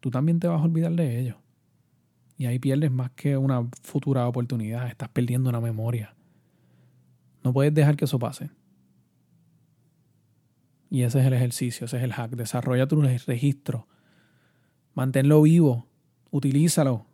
tú 0.00 0.10
también 0.10 0.40
te 0.40 0.48
vas 0.48 0.60
a 0.60 0.64
olvidar 0.64 0.92
de 0.92 1.20
ellos. 1.20 1.36
Y 2.36 2.46
ahí 2.46 2.58
pierdes 2.58 2.90
más 2.90 3.10
que 3.12 3.36
una 3.36 3.66
futura 3.82 4.26
oportunidad, 4.26 4.88
estás 4.88 5.08
perdiendo 5.08 5.48
una 5.48 5.60
memoria. 5.60 6.14
No 7.44 7.52
puedes 7.52 7.72
dejar 7.72 7.96
que 7.96 8.06
eso 8.06 8.18
pase. 8.18 8.50
Y 10.90 11.02
ese 11.02 11.20
es 11.20 11.26
el 11.26 11.32
ejercicio, 11.32 11.86
ese 11.86 11.96
es 11.98 12.02
el 12.02 12.12
hack. 12.12 12.32
Desarrolla 12.32 12.86
tu 12.86 13.00
registro. 13.00 13.86
Manténlo 14.94 15.42
vivo. 15.42 15.86
Utilízalo. 16.30 17.06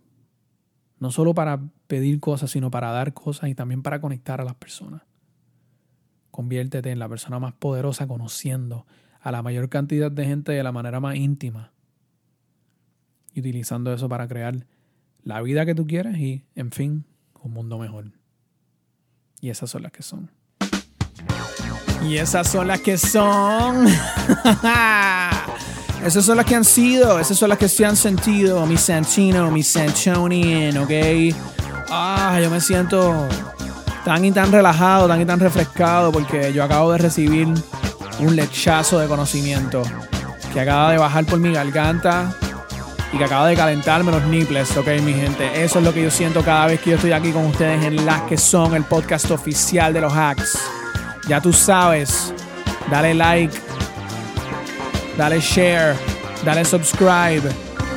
No 1.00 1.10
solo 1.10 1.34
para 1.34 1.60
pedir 1.88 2.20
cosas, 2.20 2.50
sino 2.52 2.70
para 2.70 2.92
dar 2.92 3.12
cosas 3.14 3.50
y 3.50 3.54
también 3.54 3.82
para 3.82 4.00
conectar 4.00 4.40
a 4.40 4.44
las 4.44 4.54
personas. 4.54 5.02
Conviértete 6.30 6.90
en 6.90 6.98
la 6.98 7.08
persona 7.08 7.38
más 7.38 7.54
poderosa 7.54 8.06
conociendo 8.06 8.86
a 9.20 9.32
la 9.32 9.42
mayor 9.42 9.68
cantidad 9.68 10.12
de 10.12 10.24
gente 10.26 10.52
de 10.52 10.62
la 10.62 10.72
manera 10.72 11.00
más 11.00 11.16
íntima. 11.16 11.72
Y 13.32 13.40
utilizando 13.40 13.92
eso 13.92 14.08
para 14.08 14.28
crear 14.28 14.66
la 15.22 15.42
vida 15.42 15.66
que 15.66 15.74
tú 15.74 15.86
quieres 15.86 16.16
y, 16.18 16.44
en 16.54 16.70
fin, 16.70 17.04
un 17.42 17.52
mundo 17.52 17.78
mejor. 17.78 18.12
Y 19.40 19.50
esas 19.50 19.70
son 19.70 19.82
las 19.82 19.92
que 19.92 20.02
son. 20.02 20.30
Y 22.06 22.16
esas 22.16 22.48
son 22.48 22.68
las 22.68 22.80
que 22.80 22.96
son. 22.96 23.86
esas 26.04 26.24
son 26.24 26.36
las 26.36 26.46
que 26.46 26.54
han 26.54 26.64
sido, 26.64 27.18
esas 27.18 27.36
son 27.36 27.48
las 27.48 27.58
que 27.58 27.68
se 27.68 27.84
han 27.84 27.96
sentido. 27.96 28.64
Mi 28.66 28.76
Sanchino, 28.76 29.50
mi 29.50 29.62
Sanchonian, 29.62 30.78
¿ok? 30.78 30.90
Ah, 31.90 32.38
yo 32.42 32.50
me 32.50 32.60
siento 32.60 33.28
tan 34.04 34.24
y 34.24 34.32
tan 34.32 34.50
relajado, 34.50 35.08
tan 35.08 35.20
y 35.20 35.24
tan 35.26 35.40
refrescado 35.40 36.10
porque 36.10 36.52
yo 36.52 36.64
acabo 36.64 36.92
de 36.92 36.98
recibir 36.98 37.48
un 38.18 38.36
lechazo 38.36 38.98
de 38.98 39.08
conocimiento 39.08 39.82
que 40.52 40.60
acaba 40.60 40.92
de 40.92 40.98
bajar 40.98 41.24
por 41.26 41.38
mi 41.38 41.52
garganta 41.52 42.32
y 43.12 43.18
que 43.18 43.24
acaba 43.24 43.48
de 43.48 43.56
calentarme 43.56 44.12
los 44.12 44.24
nipples, 44.24 44.76
ok, 44.76 44.86
mi 45.02 45.12
gente. 45.12 45.64
Eso 45.64 45.80
es 45.80 45.84
lo 45.84 45.92
que 45.92 46.02
yo 46.02 46.10
siento 46.10 46.42
cada 46.42 46.66
vez 46.66 46.80
que 46.80 46.90
yo 46.90 46.96
estoy 46.96 47.12
aquí 47.12 47.32
con 47.32 47.44
ustedes 47.46 47.84
en 47.84 48.06
Las 48.06 48.22
que 48.22 48.38
son 48.38 48.74
el 48.74 48.84
podcast 48.84 49.30
oficial 49.30 49.92
de 49.92 50.00
los 50.00 50.12
hacks. 50.12 50.58
Ya 51.28 51.40
tú 51.40 51.52
sabes, 51.52 52.32
dale 52.90 53.14
like, 53.14 53.56
dale 55.20 55.38
share, 55.38 55.94
dale 56.46 56.64
subscribe 56.64 57.42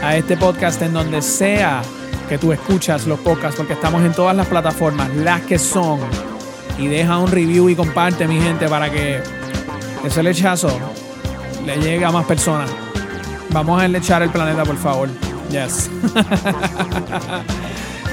a 0.02 0.18
este 0.18 0.36
podcast 0.36 0.82
en 0.82 0.92
donde 0.92 1.22
sea 1.22 1.82
que 2.28 2.38
tú 2.38 2.52
escuchas 2.52 3.08
los 3.08 3.18
podcasts, 3.18 3.56
porque 3.56 3.72
estamos 3.72 4.04
en 4.04 4.12
todas 4.12 4.36
las 4.36 4.46
plataformas, 4.46 5.10
las 5.16 5.40
que 5.44 5.58
son. 5.58 6.02
Y 6.78 6.88
deja 6.88 7.18
un 7.18 7.32
review 7.32 7.70
y 7.70 7.76
comparte, 7.76 8.28
mi 8.28 8.42
gente, 8.42 8.68
para 8.68 8.92
que 8.92 9.22
ese 10.04 10.22
lechazo 10.22 10.78
le 11.66 11.78
llegue 11.78 12.04
a 12.04 12.12
más 12.12 12.26
personas. 12.26 12.70
Vamos 13.52 13.82
a 13.82 13.88
lechar 13.88 14.22
el 14.22 14.30
planeta, 14.30 14.66
por 14.66 14.78
favor. 14.78 15.08
Yes. 15.50 15.90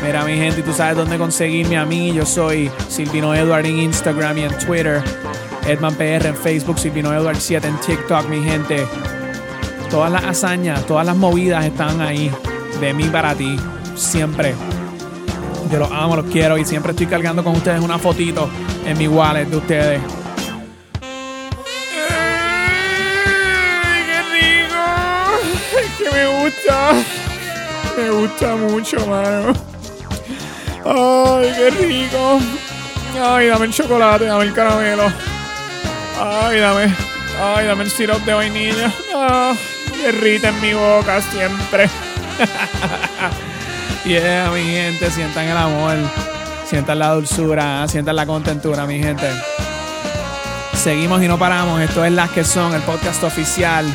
Mira, 0.04 0.24
mi 0.24 0.36
gente, 0.36 0.60
y 0.60 0.62
tú 0.62 0.72
sabes 0.72 0.96
dónde 0.96 1.18
conseguirme 1.18 1.76
a 1.76 1.84
mí. 1.84 2.12
Yo 2.12 2.24
soy 2.24 2.70
Silvino 2.88 3.34
Edward 3.34 3.66
en 3.66 3.80
Instagram 3.80 4.38
y 4.38 4.42
en 4.42 4.56
Twitter. 4.58 5.02
Edman 5.66 5.94
PR 5.94 6.26
en 6.26 6.36
Facebook, 6.36 6.78
Silvino 6.78 7.12
Edward 7.12 7.36
7 7.38 7.66
en 7.66 7.78
TikTok, 7.80 8.28
mi 8.28 8.42
gente. 8.42 8.86
Todas 9.90 10.10
las 10.10 10.24
hazañas, 10.24 10.86
todas 10.86 11.04
las 11.06 11.16
movidas 11.16 11.64
están 11.64 12.00
ahí. 12.00 12.30
De 12.80 12.92
mí 12.94 13.04
para 13.04 13.34
ti. 13.34 13.56
Siempre. 13.94 14.54
Yo 15.70 15.78
los 15.78 15.90
amo, 15.92 16.16
los 16.16 16.26
quiero 16.26 16.58
y 16.58 16.64
siempre 16.64 16.92
estoy 16.92 17.06
cargando 17.06 17.44
con 17.44 17.54
ustedes 17.54 17.80
una 17.80 17.98
fotito 17.98 18.48
en 18.86 18.98
mi 18.98 19.06
wallet 19.06 19.46
de 19.46 19.56
ustedes. 19.56 20.00
que 25.98 26.10
me 26.10 26.42
gusta. 26.42 26.92
Me 27.96 28.10
gusta 28.10 28.56
mucho, 28.56 29.06
mano. 29.06 29.52
Ay, 30.84 31.52
qué 31.56 31.70
rico. 31.70 32.40
Ay, 33.22 33.48
dame 33.48 33.66
el 33.66 33.72
chocolate, 33.72 34.24
dame 34.24 34.44
el 34.44 34.54
caramelo. 34.54 35.29
Ay, 36.20 36.60
dame. 36.60 36.94
Ay, 37.42 37.66
dame 37.66 37.84
el 37.84 37.90
sirope 37.90 38.24
de 38.24 38.34
vainilla. 38.34 38.92
Ah, 39.14 39.54
derrita 40.02 40.48
en 40.48 40.60
mi 40.60 40.74
boca 40.74 41.20
siempre. 41.22 41.88
yeah, 44.04 44.50
mi 44.50 44.62
gente, 44.62 45.10
sientan 45.10 45.46
el 45.46 45.56
amor. 45.56 45.96
Sientan 46.66 46.98
la 46.98 47.14
dulzura, 47.14 47.88
sientan 47.88 48.16
la 48.16 48.26
contentura, 48.26 48.86
mi 48.86 49.02
gente. 49.02 49.28
Seguimos 50.74 51.22
y 51.22 51.28
no 51.28 51.38
paramos. 51.38 51.80
Esto 51.80 52.04
es 52.04 52.12
Las 52.12 52.30
que 52.30 52.44
son, 52.44 52.74
el 52.74 52.82
podcast 52.82 53.24
oficial 53.24 53.86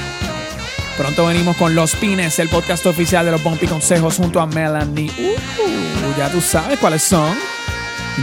Pronto 0.97 1.25
venimos 1.25 1.57
con 1.57 1.75
Los 1.75 1.93
Pines, 1.97 2.39
el 2.39 2.47
podcast 2.47 2.85
oficial 2.85 3.25
de 3.25 3.31
los 3.33 3.43
Bumpy 3.43 3.67
Consejos 3.67 4.15
junto 4.15 4.39
a 4.39 4.45
Melanie. 4.45 5.11
Uh, 5.17 6.17
ya 6.17 6.29
tú 6.29 6.39
sabes 6.39 6.79
cuáles 6.79 7.03
son. 7.03 7.35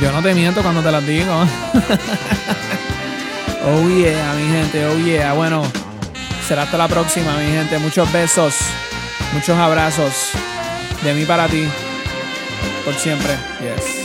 Yo 0.00 0.10
no 0.10 0.22
te 0.22 0.34
miento 0.34 0.62
cuando 0.62 0.82
te 0.82 0.90
las 0.90 1.06
digo. 1.06 1.34
oh 3.64 3.88
yeah, 3.88 4.34
mi 4.34 4.48
gente, 4.48 4.86
oh 4.86 4.98
yeah. 4.98 5.32
Bueno, 5.34 5.62
será 6.46 6.62
hasta 6.62 6.76
la 6.78 6.88
próxima, 6.88 7.36
mi 7.36 7.46
gente. 7.46 7.78
Muchos 7.78 8.10
besos, 8.12 8.54
muchos 9.32 9.56
abrazos 9.56 10.30
de 11.02 11.14
mí 11.14 11.24
para 11.24 11.48
ti. 11.48 11.68
Por 12.84 12.94
siempre. 12.94 13.36
Yes. 13.60 14.01